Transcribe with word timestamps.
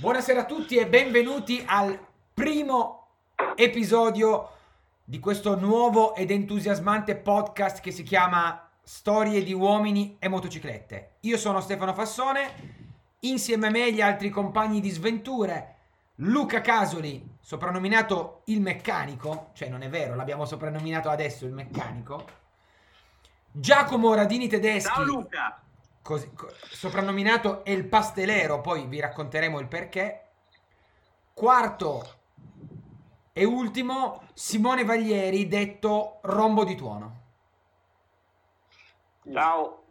Buonasera 0.00 0.40
a 0.40 0.44
tutti 0.46 0.76
e 0.76 0.86
benvenuti 0.86 1.62
al 1.66 1.98
primo 2.32 3.08
episodio 3.54 4.48
di 5.04 5.18
questo 5.18 5.58
nuovo 5.58 6.14
ed 6.14 6.30
entusiasmante 6.30 7.16
podcast 7.16 7.82
che 7.82 7.90
si 7.90 8.02
chiama 8.02 8.66
Storie 8.82 9.42
di 9.44 9.52
uomini 9.52 10.16
e 10.18 10.28
motociclette. 10.28 11.16
Io 11.20 11.36
sono 11.36 11.60
Stefano 11.60 11.92
Fassone, 11.92 12.48
insieme 13.20 13.66
a 13.66 13.70
me 13.70 13.92
gli 13.92 14.00
altri 14.00 14.30
compagni 14.30 14.80
di 14.80 14.88
sventure, 14.88 15.74
Luca 16.14 16.62
Casoli, 16.62 17.36
soprannominato 17.38 18.40
il 18.46 18.62
meccanico, 18.62 19.50
cioè 19.52 19.68
non 19.68 19.82
è 19.82 19.90
vero, 19.90 20.14
l'abbiamo 20.14 20.46
soprannominato 20.46 21.10
adesso 21.10 21.44
il 21.44 21.52
meccanico, 21.52 22.24
Giacomo 23.52 24.14
Radini 24.14 24.48
Tedeschi. 24.48 24.94
Ciao 24.94 25.04
Luca! 25.04 25.60
Così, 26.02 26.32
co- 26.34 26.52
soprannominato 26.70 27.64
El 27.64 27.86
Pastelero, 27.86 28.60
poi 28.60 28.86
vi 28.86 29.00
racconteremo 29.00 29.58
il 29.58 29.68
perché. 29.68 30.26
Quarto 31.32 32.18
e 33.32 33.44
ultimo, 33.44 34.22
Simone 34.34 34.84
Vaglieri, 34.84 35.48
detto 35.48 36.18
Rombo 36.22 36.64
di 36.64 36.74
Tuono. 36.74 37.18
Ciao. 39.32 39.82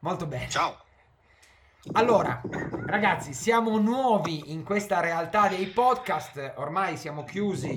Molto 0.00 0.26
bene. 0.26 0.48
Ciao. 0.48 0.84
Allora, 1.92 2.40
ragazzi, 2.86 3.32
siamo 3.32 3.78
nuovi 3.78 4.52
in 4.52 4.64
questa 4.64 5.00
realtà 5.00 5.46
dei 5.46 5.66
podcast, 5.66 6.54
ormai 6.56 6.96
siamo 6.96 7.22
chiusi, 7.22 7.74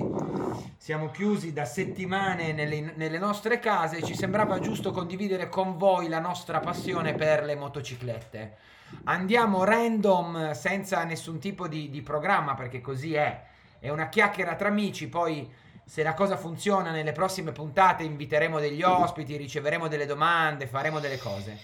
siamo 0.82 1.10
chiusi 1.10 1.52
da 1.52 1.66
settimane 1.66 2.54
nelle, 2.54 2.94
nelle 2.96 3.18
nostre 3.18 3.58
case, 3.58 4.02
ci 4.02 4.14
sembrava 4.14 4.60
giusto 4.60 4.92
condividere 4.92 5.50
con 5.50 5.76
voi 5.76 6.08
la 6.08 6.20
nostra 6.20 6.58
passione 6.60 7.12
per 7.12 7.44
le 7.44 7.54
motociclette. 7.54 8.56
Andiamo 9.04 9.64
random, 9.64 10.52
senza 10.52 11.04
nessun 11.04 11.38
tipo 11.38 11.68
di, 11.68 11.90
di 11.90 12.00
programma, 12.00 12.54
perché 12.54 12.80
così 12.80 13.12
è, 13.12 13.42
è 13.78 13.90
una 13.90 14.08
chiacchiera 14.08 14.54
tra 14.54 14.68
amici, 14.68 15.06
poi 15.08 15.52
se 15.84 16.02
la 16.02 16.14
cosa 16.14 16.38
funziona 16.38 16.92
nelle 16.92 17.12
prossime 17.12 17.52
puntate 17.52 18.02
inviteremo 18.02 18.58
degli 18.58 18.82
ospiti, 18.82 19.36
riceveremo 19.36 19.86
delle 19.86 20.06
domande, 20.06 20.66
faremo 20.66 20.98
delle 20.98 21.18
cose. 21.18 21.58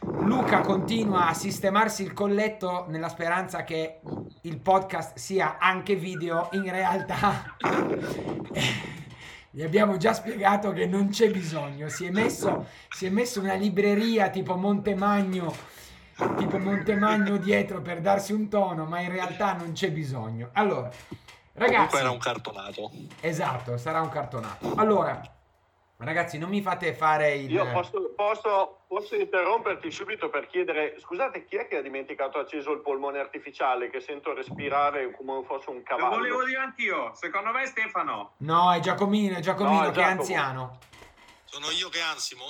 Luca 0.00 0.62
continua 0.62 1.28
a 1.28 1.34
sistemarsi 1.34 2.02
il 2.02 2.12
colletto 2.12 2.86
nella 2.88 3.08
speranza 3.08 3.62
che 3.62 4.00
il 4.42 4.58
podcast 4.58 5.16
sia 5.16 5.58
anche 5.58 5.94
video. 5.94 6.48
In 6.52 6.70
realtà 6.70 7.56
gli 9.50 9.62
abbiamo 9.62 9.96
già 9.96 10.12
spiegato 10.12 10.72
che 10.72 10.86
non 10.86 11.08
c'è 11.08 11.30
bisogno. 11.30 11.88
Si 11.88 12.04
è 12.04 12.10
messo, 12.10 12.66
si 12.90 13.06
è 13.06 13.10
messo 13.10 13.40
una 13.40 13.54
libreria 13.54 14.28
tipo 14.30 14.56
Montemagno, 14.56 15.54
tipo 16.36 16.58
Montemagno 16.58 17.36
dietro 17.36 17.80
per 17.80 18.00
darsi 18.00 18.32
un 18.32 18.48
tono, 18.48 18.84
ma 18.84 19.00
in 19.00 19.10
realtà 19.10 19.54
non 19.54 19.72
c'è 19.72 19.90
bisogno. 19.90 20.50
Allora, 20.52 20.90
ragazzi, 21.54 21.74
Comunque 21.74 21.98
era 21.98 22.10
un 22.10 22.18
cartonato. 22.18 22.90
esatto, 23.20 23.76
sarà 23.76 24.00
un 24.00 24.08
cartonato. 24.10 24.74
Allora, 24.76 25.20
ragazzi, 26.06 26.38
non 26.38 26.48
mi 26.48 26.62
fate 26.62 26.94
fare 26.94 27.34
il 27.34 27.50
Io 27.50 27.70
posso, 27.72 28.12
posso, 28.14 28.78
posso 28.86 29.14
interromperti 29.16 29.90
subito 29.90 30.28
per 30.30 30.46
chiedere, 30.46 30.96
scusate, 31.00 31.44
chi 31.44 31.56
è 31.56 31.66
che 31.66 31.76
ha 31.76 31.82
dimenticato 31.82 32.38
acceso 32.38 32.72
il 32.72 32.80
polmone 32.80 33.18
artificiale 33.18 33.90
che 33.90 34.00
sento 34.00 34.32
respirare 34.32 35.10
come 35.16 35.42
fosse 35.44 35.70
un 35.70 35.76
Lo 35.76 35.82
cavallo? 35.82 36.16
volevo 36.16 36.44
dire 36.44 36.60
anch'io, 36.60 37.12
secondo 37.14 37.50
me 37.52 37.66
Stefano. 37.66 38.32
No, 38.38 38.72
è 38.72 38.80
Giacomino, 38.80 39.36
è 39.36 39.40
Giacomino 39.40 39.82
No, 39.82 39.88
è 39.88 39.90
che 39.90 40.00
è 40.00 40.04
anziano. 40.04 40.78
Sono 41.44 41.70
io 41.70 41.88
che 41.88 42.00
ansimo? 42.00 42.44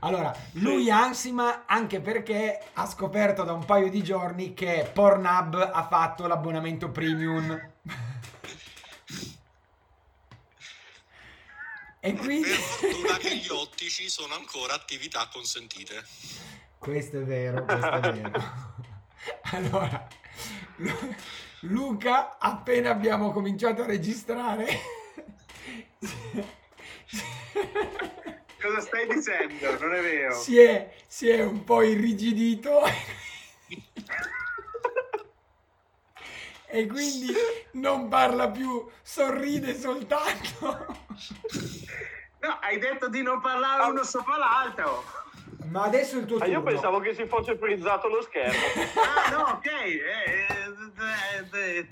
Allora, 0.00 0.34
lui 0.52 0.90
ansima 0.90 1.64
anche 1.66 2.00
perché 2.00 2.58
ha 2.72 2.86
scoperto 2.86 3.44
da 3.44 3.52
un 3.52 3.64
paio 3.66 3.90
di 3.90 4.02
giorni 4.02 4.54
che 4.54 4.88
Pornhub 4.92 5.70
ha 5.72 5.82
fatto 5.86 6.26
l'abbonamento 6.26 6.90
premium. 6.90 7.72
E 12.04 12.12
quindi... 12.12 12.50
Per 12.50 12.58
fortuna 12.58 13.16
che 13.16 13.34
gli 13.34 13.48
ottici 13.48 14.10
sono 14.10 14.34
ancora 14.34 14.74
attività 14.74 15.26
consentite. 15.32 16.04
Questo 16.76 17.20
è 17.20 17.22
vero, 17.22 17.64
questo 17.64 17.90
è 17.90 18.12
vero. 18.12 18.82
Allora, 19.52 20.06
Lu- 20.76 21.14
Luca, 21.60 22.36
appena 22.36 22.90
abbiamo 22.90 23.32
cominciato 23.32 23.80
a 23.80 23.86
registrare... 23.86 24.66
Cosa 28.60 28.80
stai 28.80 29.06
dicendo? 29.06 29.78
Non 29.78 29.94
è 29.94 30.02
vero. 30.02 30.34
si 30.34 30.58
è, 30.58 30.94
si 31.06 31.30
è 31.30 31.42
un 31.42 31.64
po' 31.64 31.80
irrigidito 31.80 32.82
e 36.66 36.86
quindi 36.86 37.32
non 37.72 38.08
parla 38.08 38.50
più, 38.50 38.90
sorride 39.02 39.78
soltanto. 39.78 41.04
No, 42.44 42.58
hai 42.60 42.78
detto 42.78 43.08
di 43.08 43.22
non 43.22 43.40
parlare 43.40 43.90
uno 43.90 44.02
sopra 44.02 44.36
l'altro. 44.36 45.02
Ma 45.70 45.84
adesso 45.84 46.18
il 46.18 46.26
tuo 46.26 46.36
Ah, 46.38 46.46
io 46.46 46.58
turno. 46.60 46.70
pensavo 46.70 47.00
che 47.00 47.14
si 47.14 47.24
fosse 47.26 47.56
frizzato 47.56 48.08
lo 48.08 48.20
schermo. 48.22 48.52
Ah, 49.00 49.30
no, 49.30 49.42
ok. 49.54 49.66
eh, 49.66 50.02
eh, 51.52 51.58
eh, 51.58 51.78
eh. 51.78 51.88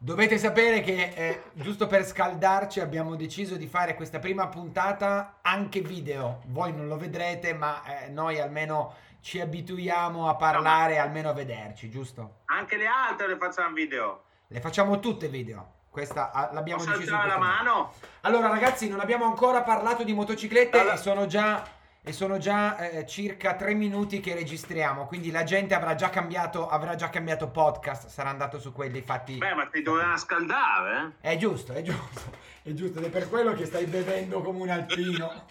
Dovete 0.00 0.38
sapere 0.38 0.80
che, 0.80 1.12
eh, 1.16 1.42
giusto 1.54 1.88
per 1.88 2.04
scaldarci, 2.06 2.78
abbiamo 2.78 3.16
deciso 3.16 3.56
di 3.56 3.66
fare 3.66 3.96
questa 3.96 4.20
prima 4.20 4.46
puntata 4.46 5.38
anche 5.42 5.80
video. 5.80 6.42
Voi 6.46 6.72
non 6.72 6.86
lo 6.86 6.96
vedrete, 6.96 7.52
ma 7.52 7.82
eh, 8.04 8.08
noi 8.08 8.38
almeno 8.38 8.94
ci 9.20 9.40
abituiamo 9.40 10.28
a 10.28 10.36
parlare, 10.36 10.98
almeno 10.98 11.30
a 11.30 11.32
vederci, 11.32 11.90
giusto? 11.90 12.42
Anche 12.44 12.76
le 12.76 12.86
altre 12.86 13.26
le 13.26 13.36
facciamo 13.36 13.74
video. 13.74 14.22
Le 14.46 14.60
facciamo 14.60 15.00
tutte 15.00 15.26
video. 15.26 15.72
Questa 15.98 16.30
ah, 16.30 16.50
l'abbiamo 16.52 16.84
Posso 16.84 16.96
deciso 16.96 17.16
la 17.16 17.38
mano? 17.38 17.92
Allora, 18.20 18.46
ragazzi, 18.46 18.88
non 18.88 19.00
abbiamo 19.00 19.24
ancora 19.24 19.62
parlato 19.62 20.04
di 20.04 20.12
motociclette 20.12 20.78
Allora- 20.78 20.94
e 20.94 20.96
sono 20.96 21.26
già, 21.26 21.66
e 22.00 22.12
sono 22.12 22.38
già 22.38 22.76
eh, 22.76 23.04
circa 23.04 23.56
tre 23.56 23.74
minuti 23.74 24.20
che 24.20 24.32
registriamo. 24.32 25.06
Quindi 25.06 25.32
la 25.32 25.42
gente 25.42 25.74
avrà 25.74 25.96
già 25.96 26.08
cambiato, 26.08 26.68
avrà 26.68 26.94
già 26.94 27.10
cambiato 27.10 27.48
podcast, 27.48 28.06
sarà 28.06 28.28
andato 28.28 28.60
su 28.60 28.72
quelli 28.72 29.02
fatti. 29.02 29.38
Beh, 29.38 29.54
ma 29.54 29.66
ti 29.66 29.82
dovevano 29.82 30.16
scaldare, 30.16 31.16
eh? 31.20 31.32
È 31.32 31.36
giusto, 31.36 31.72
è 31.72 31.82
giusto, 31.82 32.30
è 32.62 32.72
giusto, 32.74 33.00
ed 33.00 33.06
è 33.06 33.10
per 33.10 33.28
quello 33.28 33.52
che 33.54 33.66
stai 33.66 33.86
bevendo 33.86 34.40
come 34.40 34.60
un 34.60 34.68
alpino. 34.68 35.46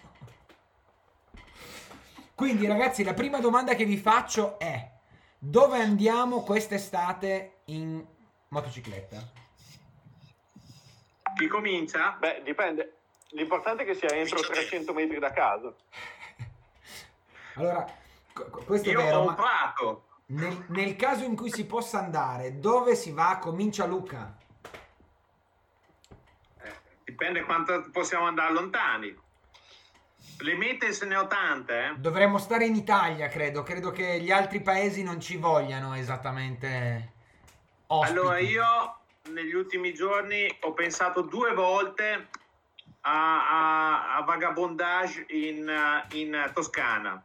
Quindi, 2.33 2.67
ragazzi, 2.67 3.03
la 3.03 3.13
prima 3.13 3.41
domanda 3.41 3.73
che 3.73 3.83
vi 3.83 3.97
faccio 3.97 4.57
è: 4.59 4.91
dove 5.37 5.77
andiamo 5.77 6.41
quest'estate 6.41 7.63
in 7.65 8.01
motocicletta? 8.47 9.46
Chi 11.37 11.47
comincia? 11.47 12.15
Beh, 12.19 12.41
dipende. 12.43 12.93
L'importante 13.29 13.83
è 13.83 13.85
che 13.85 13.93
sia 13.93 14.09
entro 14.09 14.37
Comincia 14.37 14.53
te. 14.53 14.67
300 14.67 14.93
metri 14.93 15.19
da 15.19 15.31
casa. 15.31 15.73
Allora, 17.57 17.91
questo 18.65 18.87
Io 18.87 18.99
è 18.99 19.03
vero, 19.03 19.17
ho 19.17 19.29
un 19.29 19.33
prato. 19.33 20.05
nel, 20.27 20.65
nel 20.67 20.95
caso 20.95 21.23
in 21.23 21.35
cui 21.35 21.51
si 21.51 21.65
possa 21.65 21.97
andare, 21.97 22.59
dove 22.59 22.93
si 22.93 23.11
va? 23.11 23.39
Comincia 23.41 23.87
Luca. 23.87 24.37
Eh, 26.61 26.71
dipende 27.03 27.41
quanto 27.41 27.89
possiamo 27.91 28.27
andare 28.27 28.53
lontani. 28.53 29.19
Le 30.39 30.55
mete 30.55 30.93
se 30.93 31.07
ne 31.07 31.15
ho 31.15 31.25
tante, 31.25 31.85
eh? 31.85 31.93
Dovremmo 31.97 32.37
stare 32.37 32.65
in 32.67 32.75
Italia, 32.75 33.27
credo. 33.27 33.63
Credo 33.63 33.89
che 33.89 34.19
gli 34.19 34.29
altri 34.29 34.61
paesi 34.61 35.01
non 35.01 35.19
ci 35.19 35.37
vogliano 35.37 35.95
esattamente 35.95 37.13
ospiti. 37.87 38.19
Allora, 38.19 38.37
io 38.37 38.97
negli 39.29 39.53
ultimi 39.53 39.93
giorni 39.93 40.55
ho 40.61 40.73
pensato 40.73 41.21
due 41.21 41.53
volte 41.53 42.29
a, 43.01 43.47
a- 44.11 44.15
a 44.17 44.21
vagabondage 44.23 45.25
in, 45.29 45.67
eh, 45.69 46.05
in 46.17 46.51
Toscana. 46.53 47.21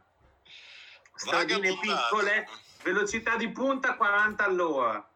Stradine 1.15 1.59
Vagabondage. 1.69 2.01
piccole, 2.01 2.49
velocità 2.83 3.35
di 3.35 3.49
punta 3.49 3.95
40 3.95 4.43
all'ora. 4.43 5.07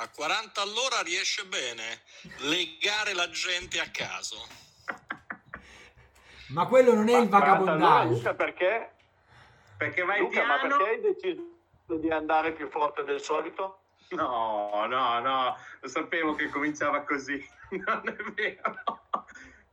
A 0.00 0.08
40 0.08 0.60
all'ora 0.62 1.00
riesce 1.02 1.44
bene 1.46 2.02
legare 2.38 3.14
la 3.14 3.28
gente 3.30 3.80
a 3.80 3.88
caso. 3.90 4.46
Ma 6.48 6.66
quello 6.66 6.94
non 6.94 7.08
è 7.08 7.18
il 7.18 7.28
Ma- 7.28 7.38
ma 7.38 7.44
allora, 7.44 7.62
vagabondaggio. 7.64 8.08
Luca, 8.14 8.34
perché? 8.34 8.92
Perché 9.76 10.02
vai 10.04 10.20
Luca, 10.20 10.44
ma 10.46 10.58
piano. 10.58 10.76
perché 10.76 10.90
hai 10.92 11.00
deciso 11.00 11.42
di 11.98 12.10
andare 12.10 12.52
più 12.52 12.68
forte 12.70 13.02
del 13.04 13.20
solito? 13.20 13.82
No, 14.10 14.86
no, 14.86 15.20
no, 15.20 15.56
lo 15.80 15.88
sapevo 15.88 16.34
che 16.34 16.48
cominciava 16.48 17.02
così. 17.02 17.46
Non 17.70 18.02
è 18.08 18.16
vero. 18.32 19.06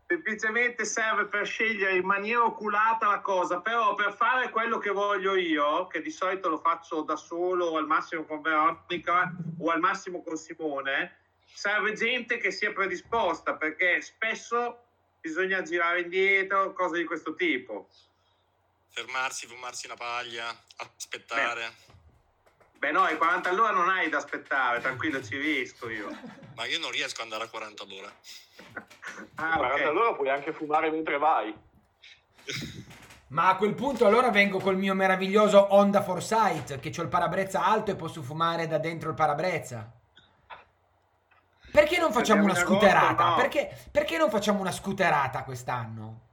Semplicemente 0.07 0.85
serve 0.85 1.25
per 1.25 1.47
scegliere 1.47 1.95
in 1.95 2.05
maniera 2.05 2.43
oculata 2.43 3.07
la 3.07 3.21
cosa, 3.21 3.61
però 3.61 3.95
per 3.95 4.13
fare 4.13 4.49
quello 4.49 4.77
che 4.77 4.91
voglio 4.91 5.35
io, 5.35 5.87
che 5.87 6.01
di 6.01 6.11
solito 6.11 6.49
lo 6.49 6.59
faccio 6.59 7.01
da 7.01 7.15
solo 7.15 7.67
o 7.67 7.77
al 7.77 7.87
massimo 7.87 8.23
con 8.23 8.41
Veronica 8.41 9.33
o 9.59 9.71
al 9.71 9.79
massimo 9.79 10.21
con 10.21 10.37
Simone, 10.37 11.17
serve 11.45 11.93
gente 11.93 12.37
che 12.37 12.51
sia 12.51 12.71
predisposta 12.71 13.55
perché 13.55 14.01
spesso 14.01 14.83
bisogna 15.21 15.63
girare 15.63 16.01
indietro, 16.01 16.73
cose 16.73 16.97
di 16.97 17.05
questo 17.05 17.33
tipo. 17.33 17.89
Fermarsi, 18.89 19.47
fumarsi 19.47 19.87
una 19.87 19.95
paglia, 19.95 20.55
aspettare. 20.75 21.61
Beh 21.61 21.94
no, 22.91 23.01
ai 23.03 23.17
40 23.17 23.49
all'ora 23.49 23.71
non 23.71 23.89
hai 23.89 24.09
da 24.09 24.17
aspettare, 24.17 24.79
tranquillo, 24.79 25.21
ci 25.23 25.37
riesco 25.37 25.89
io. 25.89 26.07
Ma 26.55 26.65
io 26.65 26.79
non 26.79 26.91
riesco 26.91 27.21
ad 27.21 27.31
andare 27.31 27.43
a 27.43 27.47
40 27.49 27.83
all'ora. 27.83 28.11
Ah, 29.35 29.55
Guarda, 29.57 29.75
ok. 29.75 29.81
allora 29.81 30.13
puoi 30.13 30.29
anche 30.29 30.53
fumare 30.53 30.89
mentre 30.89 31.17
vai. 31.17 31.53
Ma 33.29 33.49
a 33.49 33.55
quel 33.55 33.73
punto 33.73 34.05
allora 34.05 34.29
vengo 34.29 34.59
col 34.59 34.77
mio 34.77 34.93
meraviglioso 34.93 35.73
Honda 35.73 36.03
Foresight, 36.03 36.79
che 36.79 36.93
ho 36.97 37.01
il 37.01 37.09
parabrezza 37.09 37.65
alto 37.65 37.91
e 37.91 37.95
posso 37.95 38.21
fumare 38.21 38.67
da 38.67 38.77
dentro 38.77 39.09
il 39.09 39.15
parabrezza. 39.15 39.91
Perché 41.71 41.97
non 41.97 42.13
facciamo 42.13 42.43
una 42.43 42.55
scooterata? 42.55 43.29
no. 43.29 43.35
Perché, 43.35 43.75
perché 43.91 44.17
non 44.17 44.29
facciamo 44.29 44.61
una 44.61 44.71
scooterata 44.71 45.43
quest'anno? 45.43 46.24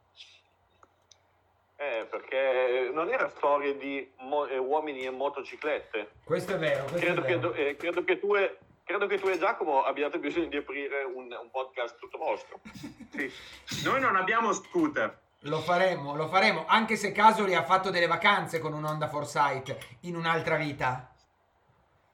Eh, 1.83 2.05
perché 2.05 2.91
non 2.93 3.09
era 3.09 3.29
storia 3.29 3.75
di 3.75 4.09
mo- 4.21 4.47
eh, 4.47 4.57
uomini 4.57 5.01
e 5.01 5.11
motociclette. 5.11 6.11
Questo 6.23 6.55
è 6.55 6.59
vero, 6.59 6.85
questo 6.85 6.99
Credo 7.01 7.23
è 7.23 7.25
che, 7.25 7.35
vero. 7.37 7.49
do- 7.49 7.55
eh, 7.55 7.77
credo 7.77 8.05
che 8.05 8.21
tu 8.21 8.37
e, 8.37 8.57
credo 8.85 9.07
che 9.09 9.19
tu 9.19 9.27
e 9.27 9.37
Giacomo 9.37 9.83
abbiate 9.83 10.21
bisogno 10.21 10.47
di 10.47 10.59
aprire 10.59 11.03
un, 11.03 11.25
un 11.25 11.51
podcast 11.51 11.99
tutto 11.99 12.19
vostro. 12.19 12.61
Sì. 13.13 13.31
Noi 13.85 14.01
non 14.01 14.15
abbiamo 14.17 14.53
scooter. 14.53 15.19
Lo 15.41 15.59
faremo, 15.59 16.15
lo 16.15 16.29
faremo, 16.29 16.65
anche 16.69 16.95
se 16.97 17.11
Casoli 17.11 17.55
ha 17.57 17.65
fatto 17.65 17.91
delle 17.91 18.07
vacanze 18.07 18.61
con 18.61 18.73
un 18.75 18.85
Honda 18.85 19.09
Foresight 19.09 19.77
in 20.03 20.15
un'altra 20.15 20.55
vita. 20.57 21.13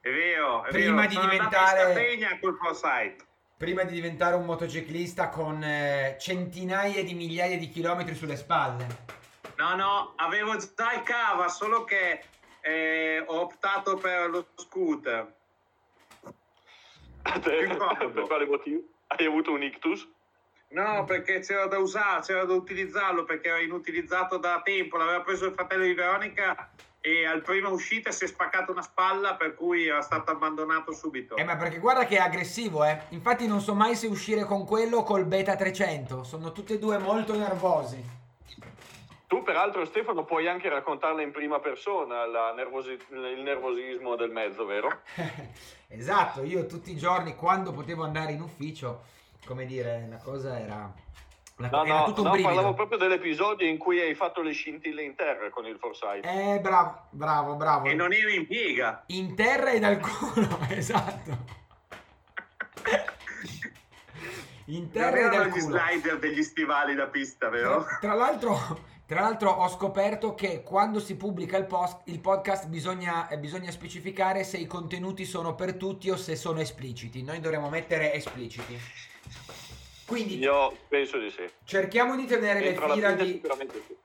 È 0.01 0.09
vero, 0.11 0.65
è 0.65 0.71
Prima 0.71 0.95
vero. 1.03 1.09
di 1.09 1.15
Sono 1.15 1.29
diventare- 1.29 2.39
col 2.41 2.57
Foresight. 2.57 3.27
Prima 3.59 3.83
di 3.85 3.93
diventare 3.93 4.35
un 4.35 4.45
motociclista 4.47 5.29
con 5.29 5.63
eh, 5.63 6.17
centinaia 6.19 7.05
di 7.05 7.13
migliaia 7.13 7.59
di 7.59 7.69
chilometri 7.69 8.15
sulle 8.15 8.37
spalle. 8.37 8.87
No, 9.59 9.75
no, 9.75 10.13
avevo 10.17 10.57
già 10.57 10.93
il 10.93 11.03
cava, 11.03 11.49
solo 11.49 11.83
che 11.83 12.23
eh, 12.61 13.25
ho 13.27 13.41
optato 13.41 13.97
per 13.97 14.31
lo 14.31 14.47
scooter. 14.55 15.35
Per 17.29 18.27
quale 18.27 18.47
motivo? 18.47 18.83
Hai 19.09 19.27
avuto 19.27 19.53
un 19.53 19.63
ictus? 19.63 20.09
No, 20.69 21.05
perché 21.05 21.41
c'era 21.41 21.67
da 21.67 21.79
usare, 21.79 22.23
c'era 22.23 22.45
da 22.45 22.55
utilizzarlo, 22.55 23.25
perché 23.25 23.49
era 23.49 23.59
inutilizzato 23.59 24.39
da 24.39 24.61
tempo. 24.63 24.97
L'aveva 24.97 25.23
preso 25.23 25.47
il 25.47 25.53
fratello 25.53 25.85
di 25.85 25.95
Veronica 25.95 26.71
e 27.01 27.27
al 27.27 27.43
prima 27.43 27.69
uscita 27.69 28.13
si 28.13 28.25
è 28.25 28.27
spaccato 28.29 28.71
una 28.71 28.83
spalla, 28.83 29.35
per 29.35 29.55
cui 29.55 29.89
era 29.89 30.03
stato 30.03 30.31
abbandonato 30.31 30.93
subito. 30.93 31.37
Eh, 31.37 31.45
ma 31.45 31.57
perché 31.57 31.79
guarda 31.79 32.07
che 32.07 32.17
è 32.17 32.21
aggressivo, 32.21 32.85
eh. 32.85 33.01
Infatti 33.11 33.47
non 33.47 33.61
so 33.61 33.75
mai 33.75 33.97
se 33.97 34.07
uscire 34.07 34.45
con 34.45 34.65
quello 34.65 34.99
o 34.99 35.03
col 35.03 35.25
Beta 35.25 35.57
300. 35.57 36.23
Sono 36.23 36.53
tutti 36.53 36.75
e 36.75 36.79
due 36.79 36.99
molto 36.99 37.37
nervosi. 37.37 38.18
Tu, 39.29 39.43
peraltro, 39.43 39.85
Stefano, 39.85 40.25
puoi 40.25 40.49
anche 40.49 40.71
raccontarla 40.71 41.21
in 41.21 41.33
prima 41.33 41.61
persona 41.61 42.25
la 42.27 42.53
nervosi- 42.55 42.99
il 43.11 43.43
nervosismo 43.43 44.17
del 44.17 44.31
mezzo, 44.31 44.65
vero? 44.65 45.03
esatto, 45.89 46.43
io 46.43 46.65
tutti 46.65 46.91
i 46.93 46.97
giorni 46.97 47.35
quando 47.37 47.73
potevo 47.73 48.05
andare 48.05 48.33
in 48.33 48.41
ufficio, 48.41 49.03
come 49.45 49.67
dire, 49.67 50.07
la 50.09 50.17
cosa 50.17 50.59
era... 50.59 50.91
la- 51.57 51.69
No, 51.69 51.85
era 51.85 51.99
no, 51.99 52.05
tutto 52.07 52.21
un 52.23 52.27
no 52.29 52.33
brivido. 52.33 52.55
parlavo 52.55 52.75
proprio 52.75 52.97
dell'episodio 52.97 53.67
in 53.69 53.77
cui 53.77 54.01
hai 54.01 54.15
fatto 54.15 54.41
le 54.41 54.53
scintille 54.53 55.03
in 55.03 55.15
terra 55.15 55.51
con 55.51 55.67
il 55.67 55.77
Foresight. 55.79 56.25
Eh, 56.25 56.61
bravo, 56.63 57.03
bravo, 57.11 57.55
bravo. 57.57 57.87
E 57.87 57.93
non 57.93 58.15
ero 58.15 58.31
in 58.31 58.47
piega. 58.47 59.03
In 59.09 59.35
terra 59.37 59.73
e 59.73 59.79
dal 59.79 60.01
culo, 60.01 60.59
esatto. 60.71 61.57
In 64.67 64.91
terra 64.91 65.17
e 65.17 65.21
erano 65.21 65.37
dal 65.37 65.49
gli 65.49 65.61
culo. 65.63 65.79
slider 65.79 66.19
degli 66.19 66.43
stivali 66.43 66.95
da 66.95 67.07
pista, 67.09 67.49
vero? 67.51 67.85
Tra, 67.85 67.99
tra 68.01 68.15
l'altro, 68.15 68.97
tra 69.09 69.23
l'altro 69.23 69.49
ho 69.49 69.67
scoperto 69.71 70.35
che 70.35 70.63
quando 70.63 71.01
si 71.01 71.17
pubblica 71.17 71.57
il, 71.57 71.65
post- 71.65 72.03
il 72.05 72.21
podcast 72.21 72.67
bisogna, 72.67 73.27
eh, 73.29 73.39
bisogna 73.39 73.71
specificare 73.71 74.45
se 74.45 74.59
i 74.59 74.67
contenuti 74.67 75.25
sono 75.25 75.55
per 75.55 75.77
tutti 75.77 76.11
o 76.11 76.17
se 76.19 76.37
sono 76.37 76.61
espliciti. 76.61 77.23
Noi 77.23 77.41
dovremmo 77.41 77.71
mettere 77.71 78.13
espliciti. 78.13 78.79
Quindi 80.07 80.37
Io 80.37 80.77
penso 80.89 81.17
di 81.17 81.31
sì. 81.31 81.51
cerchiamo 81.65 82.17
di 82.17 82.27
tenere 82.27 82.61
le 82.61 82.69
Entro 82.69 82.87
la 82.87 82.95
fila 82.95 83.13
di... 83.13 83.27
sicuramente 83.29 83.83
sì. 83.87 83.97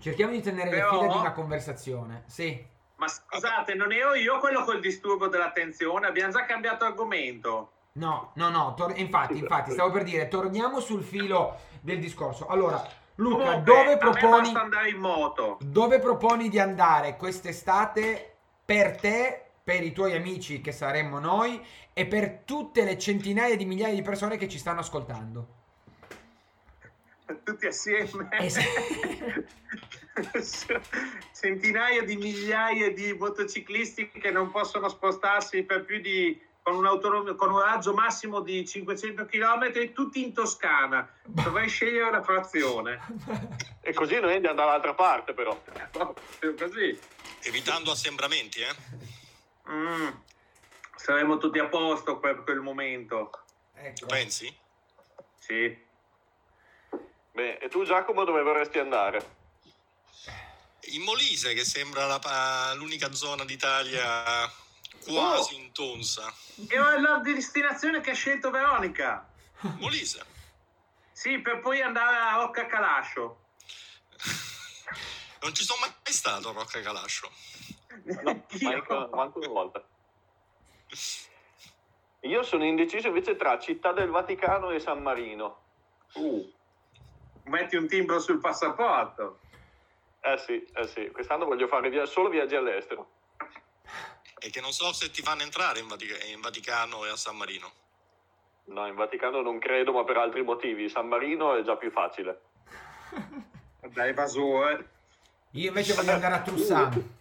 Cerchiamo 0.00 0.32
di 0.32 0.42
tenere 0.42 0.68
Però- 0.68 0.90
le 0.92 0.98
fila 0.98 1.12
di 1.12 1.18
una 1.18 1.32
conversazione. 1.32 2.24
Sì. 2.26 2.62
Ma 2.96 3.08
scusate, 3.08 3.72
non 3.72 3.90
ero 3.90 4.12
io 4.12 4.38
quello 4.38 4.64
col 4.64 4.80
disturbo 4.80 5.28
dell'attenzione? 5.28 6.08
Abbiamo 6.08 6.32
già 6.32 6.44
cambiato 6.44 6.84
argomento. 6.84 7.70
No, 7.92 8.32
no, 8.34 8.50
no, 8.50 8.74
tor- 8.76 8.98
infatti, 8.98 9.38
infatti, 9.38 9.70
stavo 9.70 9.90
per 9.92 10.02
dire, 10.02 10.28
torniamo 10.28 10.78
sul 10.80 11.02
filo 11.02 11.58
del 11.80 11.98
discorso. 12.00 12.46
Allora, 12.46 12.86
Luca, 13.16 13.44
Comunque, 13.44 13.62
dove 13.62 13.96
proponi, 13.96 14.52
dove 15.60 15.98
proponi 15.98 16.48
di 16.48 16.58
andare 16.58 17.16
quest'estate 17.16 18.34
per 18.64 18.96
te, 18.96 19.42
per 19.64 19.82
i 19.82 19.92
tuoi 19.92 20.14
amici 20.14 20.60
che 20.60 20.70
saremmo 20.70 21.18
noi 21.18 21.64
e 21.92 22.06
per 22.06 22.42
tutte 22.44 22.84
le 22.84 22.98
centinaia 22.98 23.56
di 23.56 23.64
migliaia 23.64 23.94
di 23.94 24.02
persone 24.02 24.36
che 24.36 24.48
ci 24.48 24.58
stanno 24.58 24.80
ascoltando? 24.80 25.54
Tutti 27.42 27.66
assieme. 27.66 28.28
Eh 28.38 28.50
sì. 28.50 28.62
Centinaia 31.32 32.02
di 32.02 32.16
migliaia 32.16 32.92
di 32.92 33.12
motociclisti 33.14 34.10
che 34.10 34.30
non 34.30 34.50
possono 34.50 34.88
spostarsi 34.88 35.62
per 35.62 35.84
più 35.84 36.00
di 36.00 36.40
con 36.66 36.84
un, 36.84 37.36
con 37.36 37.52
un 37.52 37.60
raggio 37.60 37.94
massimo 37.94 38.40
di 38.40 38.66
500 38.66 39.24
km, 39.26 39.92
tutti 39.92 40.20
in 40.20 40.32
Toscana. 40.32 41.08
Dovrei 41.22 41.68
scegliere 41.68 42.08
una 42.08 42.24
frazione. 42.24 42.98
E 43.80 43.92
così 43.92 44.18
noi 44.18 44.34
andiamo 44.34 44.56
dall'altra 44.56 44.92
parte, 44.92 45.32
però. 45.32 45.56
Così. 46.58 46.98
Evitando 47.42 47.92
assembramenti, 47.92 48.62
eh? 48.62 48.74
Mm. 49.70 50.08
Saremo 50.96 51.38
tutti 51.38 51.60
a 51.60 51.66
posto 51.66 52.18
per 52.18 52.42
quel 52.42 52.58
momento. 52.58 53.30
Ecco. 53.72 54.06
Pensi? 54.06 54.52
Sì. 55.38 55.84
Beh, 57.30 57.58
e 57.58 57.68
tu, 57.68 57.84
Giacomo, 57.84 58.24
dove 58.24 58.42
vorresti 58.42 58.80
andare? 58.80 59.34
In 60.86 61.02
Molise, 61.02 61.54
che 61.54 61.64
sembra 61.64 62.06
la 62.06 62.74
l'unica 62.74 63.12
zona 63.12 63.44
d'Italia 63.44 64.64
quasi 65.06 65.54
Oh. 65.54 65.58
intonsa. 65.58 66.32
E 66.68 66.78
la 67.00 67.18
destinazione 67.22 68.00
che 68.00 68.10
ha 68.10 68.14
scelto 68.14 68.50
Veronica. 68.50 69.28
Molise. 69.78 70.24
Sì, 71.12 71.38
per 71.40 71.60
poi 71.60 71.80
andare 71.80 72.16
a 72.16 72.34
Rocca 72.36 72.66
Calascio. 72.66 73.44
Non 75.38 75.54
ci 75.54 75.62
sono 75.64 75.78
mai 75.80 75.92
stato 76.12 76.48
a 76.48 76.52
Rocca 76.52 76.80
Calascio. 76.80 77.30
No, 78.22 78.46
manco 79.12 79.38
una 79.38 79.48
volta. 79.48 79.84
Io 82.20 82.42
sono 82.42 82.64
indeciso 82.64 83.06
invece 83.08 83.36
tra 83.36 83.58
Città 83.58 83.92
del 83.92 84.08
Vaticano 84.08 84.70
e 84.70 84.80
San 84.80 85.02
Marino. 85.02 85.60
Uh, 86.14 86.52
metti 87.44 87.76
un 87.76 87.86
timbro 87.86 88.18
sul 88.18 88.40
passaporto. 88.40 89.40
Eh 90.20 90.38
sì, 90.38 90.66
eh 90.74 90.88
sì, 90.88 91.10
quest'anno 91.12 91.44
voglio 91.44 91.68
fare 91.68 91.90
via- 91.90 92.06
solo 92.06 92.28
viaggi 92.28 92.56
all'estero. 92.56 93.10
E 94.38 94.50
che 94.50 94.60
non 94.60 94.72
so 94.72 94.92
se 94.92 95.10
ti 95.10 95.22
fanno 95.22 95.42
entrare 95.42 95.80
in, 95.80 95.88
Vatic- 95.88 96.28
in 96.28 96.40
Vaticano 96.40 97.04
e 97.04 97.10
a 97.10 97.16
San 97.16 97.36
Marino. 97.36 97.72
No, 98.66 98.86
in 98.86 98.94
Vaticano 98.94 99.42
non 99.42 99.58
credo, 99.58 99.92
ma 99.92 100.04
per 100.04 100.16
altri 100.16 100.42
motivi. 100.42 100.88
San 100.88 101.08
Marino 101.08 101.56
è 101.56 101.62
già 101.62 101.76
più 101.76 101.90
facile. 101.90 102.40
Da 103.86 104.04
evasore. 104.04 104.90
Io 105.52 105.68
invece 105.68 105.94
voglio 105.94 106.10
andare 106.10 106.34
a 106.34 106.42
Trussam 106.42 107.16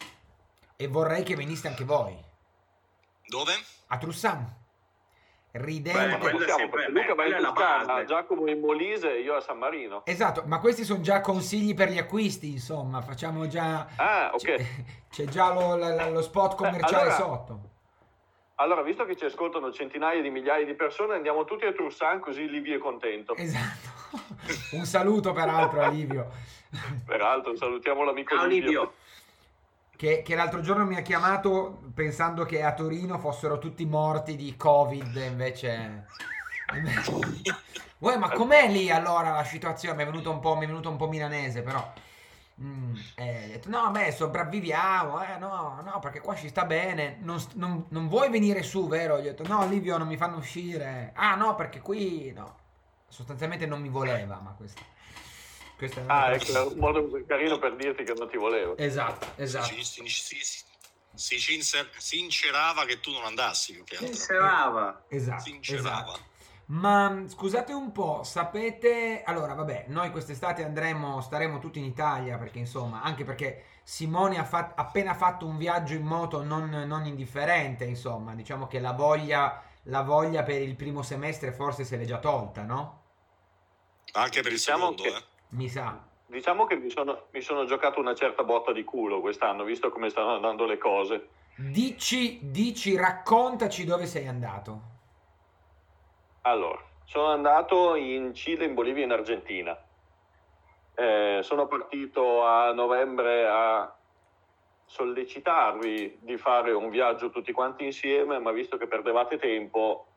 e 0.76 0.88
vorrei 0.88 1.22
che 1.22 1.36
veniste 1.36 1.68
anche 1.68 1.84
voi. 1.84 2.18
Dove? 3.28 3.54
A 3.88 3.98
Trussam. 4.00 4.65
Beh, 5.58 5.66
Ridente. 5.66 6.16
È 6.16 6.18
possiamo, 6.32 6.58
sempre- 6.58 6.86
perché 6.92 6.92
beh, 6.92 7.00
Luca 7.02 7.16
va 7.16 7.26
in 7.26 7.44
Toscana, 7.44 7.86
base. 7.86 8.06
Giacomo 8.06 8.50
in 8.50 8.60
Molise 8.60 9.16
e 9.16 9.22
io 9.22 9.36
a 9.36 9.42
San 9.42 9.58
Marino. 9.58 10.02
Esatto, 10.06 10.44
ma 10.46 10.60
questi 10.60 10.84
sono 10.84 11.02
già 11.02 11.22
consigli 11.22 11.74
per 11.74 11.90
gli 11.90 11.98
acquisti, 11.98 12.52
insomma, 12.52 13.02
facciamo 13.02 13.48
già... 13.48 13.88
Ah, 13.96 14.32
ok. 14.34 14.40
C'è, 14.42 14.66
c'è 15.10 15.24
già 15.26 15.54
lo, 15.54 15.76
lo- 15.78 16.10
lo 16.10 16.22
spot 16.22 16.56
commerciale 16.56 17.12
allora- 17.12 17.16
sotto. 17.16 17.60
Allora, 18.58 18.82
visto 18.84 19.04
che 19.06 19.18
ci 19.18 19.26
ascoltano 19.26 19.70
centinaia 19.74 20.22
di 20.22 20.30
migliaia 20.30 20.64
di 20.66 20.76
persone, 20.76 21.16
andiamo 21.16 21.44
tutti 21.44 21.66
a 21.66 21.74
Trussan 21.74 22.22
così 22.22 22.48
Livio 22.50 22.76
è 22.76 22.78
contento. 22.80 23.36
Esatto. 23.36 23.94
Un 24.72 24.86
saluto 24.86 25.34
peraltro 25.34 25.82
a 25.82 25.88
Livio, 25.90 26.32
Peraltro, 27.06 27.56
salutiamo 27.58 28.04
l'amico 28.04 28.34
Ciao 28.36 28.46
Livio. 28.46 28.68
Livio. 28.70 28.94
Che, 29.96 30.22
che 30.22 30.36
l'altro 30.36 30.62
giorno 30.62 30.86
mi 30.86 30.96
ha 30.96 31.02
chiamato 31.02 31.82
pensando 31.94 32.46
che 32.46 32.64
a 32.64 32.74
Torino 32.74 33.18
fossero 33.18 33.58
tutti 33.60 33.86
morti 33.86 34.36
di 34.36 34.56
Covid, 34.56 35.16
invece... 35.16 36.06
Uè, 38.00 38.18
ma 38.18 38.30
com'è 38.30 38.70
lì 38.70 38.92
allora 38.92 39.32
la 39.32 39.44
situazione? 39.44 39.96
Mi 39.96 40.04
è 40.04 40.06
venuto 40.06 40.32
un 40.32 40.40
po', 40.40 40.56
mi 40.56 40.66
è 40.66 40.68
venuto 40.68 40.90
un 40.90 40.98
po' 40.98 41.08
milanese, 41.08 41.62
però... 41.62 41.94
Mm, 42.62 42.96
eh, 43.16 43.48
detto, 43.48 43.70
no, 43.70 43.92
beh, 43.92 44.12
sopravviviamo, 44.12 45.22
eh, 45.24 45.38
no, 45.40 45.82
no, 45.84 46.00
perché 46.00 46.22
qua 46.22 46.36
ci 46.36 46.48
sta 46.48 46.64
bene, 46.64 47.18
non, 47.20 47.38
non- 47.56 47.86
non 47.90 48.08
vuoi 48.08 48.30
venire 48.30 48.64
su, 48.64 48.88
vero? 48.88 49.18
Gli 49.18 49.28
ho 49.28 49.32
detto, 49.32 49.46
no, 49.46 49.68
Livio, 49.68 49.98
non 49.98 50.08
mi 50.08 50.16
fanno 50.16 50.38
uscire. 50.38 51.12
Ah, 51.16 51.36
no, 51.36 51.56
perché 51.56 51.82
qui, 51.82 52.32
no. 52.34 52.56
Sostanzialmente 53.10 53.66
non 53.66 53.82
mi 53.82 53.90
voleva, 53.90 54.40
ma 54.42 54.52
questa... 54.52 54.82
questa 55.78 56.02
è 56.02 56.04
Ah, 56.08 56.32
ecco, 56.34 56.52
è 56.54 56.62
un 56.74 56.78
modo 56.78 57.10
carino 57.28 57.58
per 57.60 57.76
dirti 57.76 58.04
che 58.04 58.14
non 58.14 58.30
ti 58.30 58.38
volevo. 58.38 58.78
Esatto, 58.78 59.28
esatto. 59.36 59.66
Sì, 59.66 59.84
sì, 59.84 60.08
sì. 60.08 60.64
si 61.14 61.40
cincer- 61.40 61.96
sincerava 61.98 62.86
che 62.86 63.00
tu 63.00 63.12
non 63.12 63.24
andassi 63.26 63.74
più 63.74 63.84
che 63.84 63.96
altro. 63.98 64.14
Sincerava. 64.14 65.04
Esatto, 65.08 65.42
Sincerava. 65.44 66.04
esatto. 66.04 66.34
Ma 66.68 67.24
scusate 67.28 67.74
un 67.74 67.92
po', 67.92 68.24
sapete... 68.24 69.22
Allora, 69.24 69.54
vabbè, 69.54 69.86
noi 69.90 70.10
quest'estate 70.10 70.64
andremo, 70.64 71.22
staremo 71.22 71.60
tutti 71.60 71.78
in 71.78 71.86
Italia, 71.86 72.40
perché 72.40 72.58
insomma, 72.58 73.04
anche 73.04 73.24
perché 73.24 73.66
Simone 73.84 74.40
ha 74.40 74.44
fat- 74.46 74.74
appena 74.76 75.14
fatto 75.14 75.46
un 75.46 75.58
viaggio 75.58 75.94
in 75.94 76.02
moto 76.02 76.42
non, 76.44 76.70
non 76.70 77.06
indifferente, 77.06 77.84
insomma, 77.86 78.34
diciamo 78.34 78.66
che 78.66 78.80
la 78.80 78.94
voglia, 78.94 79.62
la 79.84 80.02
voglia 80.02 80.42
per 80.42 80.60
il 80.60 80.76
primo 80.76 81.04
semestre 81.04 81.52
forse 81.54 81.84
se 81.84 81.98
l'è 81.98 82.06
già 82.06 82.18
tolta, 82.18 82.64
no? 82.64 83.04
Anche 84.14 84.42
per 84.42 84.52
il 84.52 84.58
Diciamo 84.58 84.90
secondo, 84.90 85.04
che- 85.04 85.10
eh. 85.10 85.24
Mi 85.50 85.70
sa. 85.70 86.02
Diciamo 86.28 86.66
che 86.66 86.76
mi 86.76 86.90
sono, 86.90 87.28
mi 87.32 87.42
sono 87.42 87.66
giocato 87.66 88.00
una 88.00 88.16
certa 88.16 88.44
botta 88.44 88.72
di 88.72 88.84
culo 88.84 89.22
quest'anno, 89.22 89.64
visto 89.64 89.90
come 89.90 90.10
stanno 90.10 90.36
andando 90.36 90.66
le 90.66 90.78
cose. 90.78 91.30
Dici, 91.56 92.40
dici, 92.42 92.96
raccontaci 92.98 93.86
dove 93.86 94.06
sei 94.06 94.28
andato. 94.28 94.82
Allora, 96.42 96.84
sono 97.06 97.28
andato 97.28 97.96
in 97.96 98.34
Cile, 98.34 98.66
in 98.66 98.74
Bolivia 98.74 99.04
e 99.04 99.06
in 99.06 99.12
Argentina. 99.12 99.80
Eh, 100.96 101.40
sono 101.42 101.68
partito 101.68 102.44
a 102.44 102.74
novembre 102.74 103.48
a 103.48 103.96
sollecitarvi 104.86 106.20
di 106.22 106.38
fare 106.38 106.72
un 106.72 106.90
viaggio 106.90 107.30
tutti 107.30 107.52
quanti 107.52 107.86
insieme, 107.86 108.40
ma 108.40 108.52
visto 108.52 108.78
che 108.78 108.88
perdevate 108.88 109.38
tempo, 109.38 110.08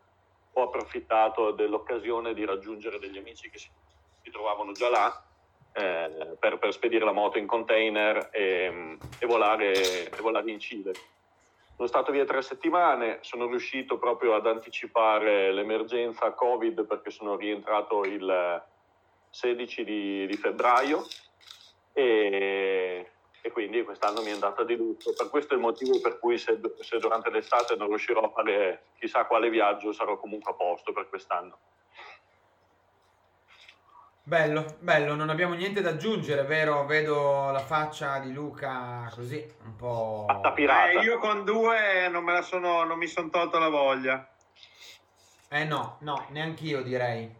ho 0.52 0.62
approfittato 0.62 1.52
dell'occasione 1.52 2.34
di 2.34 2.44
raggiungere 2.44 2.98
degli 2.98 3.18
amici 3.18 3.48
che 3.48 3.58
si, 3.58 3.70
si 4.28 4.30
trovavano 4.30 4.72
già 4.72 4.90
là 4.90 5.22
eh, 5.72 6.36
per, 6.38 6.58
per 6.58 6.72
spedire 6.72 7.04
la 7.04 7.12
moto 7.12 7.38
in 7.38 7.46
container 7.46 8.28
e, 8.30 8.98
e 9.18 9.26
volare, 9.26 10.10
e 10.10 10.20
volare 10.20 10.50
in 10.50 10.60
Cile. 10.60 10.92
Sono 11.74 11.88
stato 11.88 12.12
via 12.12 12.24
tre 12.24 12.42
settimane, 12.42 13.18
sono 13.22 13.46
riuscito 13.46 13.98
proprio 13.98 14.34
ad 14.34 14.46
anticipare 14.46 15.52
l'emergenza 15.52 16.32
Covid 16.32 16.84
perché 16.86 17.10
sono 17.10 17.36
rientrato 17.36 18.02
il 18.04 18.62
16 19.30 19.84
di, 19.84 20.26
di 20.26 20.36
febbraio 20.36 21.06
e, 21.92 23.10
e 23.40 23.50
quindi 23.52 23.84
quest'anno 23.84 24.22
mi 24.22 24.30
è 24.30 24.32
andata 24.32 24.64
di 24.64 24.74
lusso. 24.74 25.14
Per 25.16 25.30
questo 25.30 25.54
è 25.54 25.56
il 25.56 25.62
motivo 25.62 26.00
per 26.00 26.18
cui 26.18 26.36
se, 26.36 26.58
se 26.80 26.98
durante 26.98 27.30
l'estate 27.30 27.76
non 27.76 27.86
riuscirò 27.86 28.22
a 28.22 28.30
fare 28.30 28.82
chissà 28.98 29.24
quale 29.26 29.48
viaggio 29.48 29.92
sarò 29.92 30.18
comunque 30.18 30.50
a 30.50 30.54
posto 30.54 30.92
per 30.92 31.08
quest'anno. 31.08 31.58
Bello, 34.28 34.76
bello, 34.80 35.14
non 35.14 35.30
abbiamo 35.30 35.54
niente 35.54 35.80
da 35.80 35.88
aggiungere, 35.88 36.42
vero? 36.42 36.84
Vedo 36.84 37.50
la 37.50 37.60
faccia 37.60 38.18
di 38.18 38.30
Luca 38.30 39.10
così, 39.14 39.42
un 39.64 39.74
po'... 39.74 40.26
Eh, 40.98 41.00
io 41.00 41.18
con 41.18 41.46
due 41.46 42.08
non, 42.10 42.24
me 42.24 42.34
la 42.34 42.42
sono, 42.42 42.84
non 42.84 42.98
mi 42.98 43.06
sono 43.06 43.30
tolto 43.30 43.58
la 43.58 43.70
voglia. 43.70 44.28
Eh 45.48 45.64
no, 45.64 45.96
no, 46.00 46.26
neanch'io 46.28 46.82
direi. 46.82 47.34